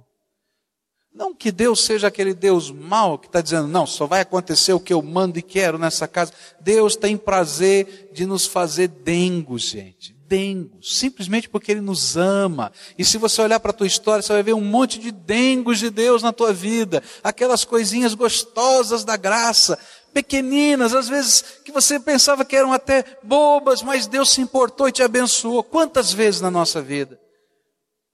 Não 1.14 1.32
que 1.32 1.52
Deus 1.52 1.84
seja 1.84 2.08
aquele 2.08 2.34
Deus 2.34 2.72
mau 2.72 3.16
que 3.16 3.28
está 3.28 3.40
dizendo, 3.40 3.68
não, 3.68 3.86
só 3.86 4.04
vai 4.04 4.22
acontecer 4.22 4.72
o 4.72 4.80
que 4.80 4.92
eu 4.92 5.00
mando 5.00 5.38
e 5.38 5.42
quero 5.42 5.78
nessa 5.78 6.08
casa. 6.08 6.32
Deus 6.60 6.96
tem 6.96 7.16
prazer 7.16 8.10
de 8.12 8.26
nos 8.26 8.46
fazer 8.46 8.88
dengos, 8.88 9.62
gente. 9.62 10.12
Dengos. 10.26 10.98
Simplesmente 10.98 11.48
porque 11.48 11.70
Ele 11.70 11.80
nos 11.80 12.16
ama. 12.16 12.72
E 12.98 13.04
se 13.04 13.16
você 13.16 13.40
olhar 13.40 13.60
para 13.60 13.70
a 13.70 13.74
tua 13.74 13.86
história, 13.86 14.22
você 14.22 14.32
vai 14.32 14.42
ver 14.42 14.54
um 14.54 14.60
monte 14.60 14.98
de 14.98 15.12
dengos 15.12 15.78
de 15.78 15.88
Deus 15.88 16.20
na 16.20 16.32
tua 16.32 16.52
vida. 16.52 17.00
Aquelas 17.22 17.64
coisinhas 17.64 18.14
gostosas 18.14 19.04
da 19.04 19.16
graça 19.16 19.78
pequeninas, 20.14 20.94
às 20.94 21.08
vezes 21.08 21.42
que 21.64 21.72
você 21.72 21.98
pensava 21.98 22.44
que 22.44 22.54
eram 22.54 22.72
até 22.72 23.18
bobas, 23.22 23.82
mas 23.82 24.06
Deus 24.06 24.30
se 24.30 24.40
importou 24.40 24.88
e 24.88 24.92
te 24.92 25.02
abençoou. 25.02 25.64
Quantas 25.64 26.12
vezes 26.12 26.40
na 26.40 26.50
nossa 26.50 26.80
vida? 26.80 27.20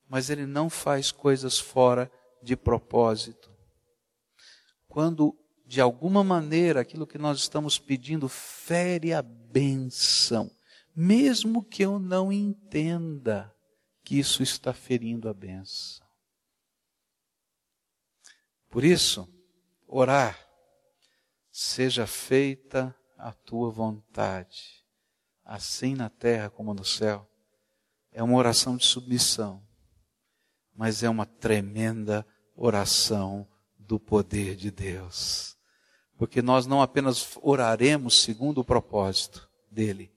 Mas 0.09 0.30
Ele 0.30 0.46
não 0.46 0.70
faz 0.70 1.12
coisas 1.12 1.59
fora 1.59 2.11
de 2.42 2.57
propósito. 2.57 3.51
Quando, 4.88 5.36
de 5.66 5.80
alguma 5.80 6.24
maneira, 6.24 6.80
aquilo 6.80 7.07
que 7.07 7.18
nós 7.18 7.38
estamos 7.38 7.78
pedindo 7.78 8.28
fere 8.28 9.12
a 9.12 9.22
benção, 9.22 10.51
mesmo 10.96 11.62
que 11.62 11.84
eu 11.84 11.98
não 11.98 12.32
entenda, 12.32 13.55
que 14.03 14.18
isso 14.18 14.42
está 14.42 14.72
ferindo 14.72 15.28
a 15.28 15.34
benção. 15.34 16.05
Por 18.68 18.84
isso, 18.84 19.28
orar, 19.86 20.49
seja 21.62 22.06
feita 22.06 22.96
a 23.18 23.32
tua 23.32 23.70
vontade, 23.70 24.82
assim 25.44 25.94
na 25.94 26.08
terra 26.08 26.48
como 26.48 26.72
no 26.72 26.86
céu, 26.86 27.30
é 28.11 28.22
uma 28.22 28.38
oração 28.38 28.78
de 28.78 28.86
submissão, 28.86 29.62
mas 30.74 31.02
é 31.02 31.11
uma 31.11 31.26
tremenda 31.26 32.26
oração 32.56 33.46
do 33.78 34.00
poder 34.00 34.56
de 34.56 34.70
Deus. 34.70 35.54
Porque 36.16 36.40
nós 36.40 36.64
não 36.64 36.80
apenas 36.80 37.36
oraremos 37.42 38.22
segundo 38.22 38.62
o 38.62 38.64
propósito 38.64 39.46
dele, 39.70 40.11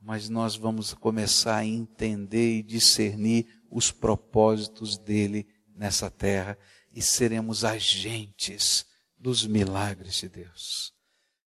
mas 0.00 0.28
nós 0.28 0.56
vamos 0.56 0.92
começar 0.94 1.58
a 1.58 1.64
entender 1.64 2.58
e 2.58 2.62
discernir 2.62 3.46
os 3.70 3.92
propósitos 3.92 4.98
dele 4.98 5.46
nessa 5.76 6.10
terra 6.10 6.58
e 6.90 7.00
seremos 7.00 7.64
agentes 7.64 8.90
dos 9.22 9.46
milagres 9.46 10.20
de 10.20 10.28
Deus. 10.28 10.92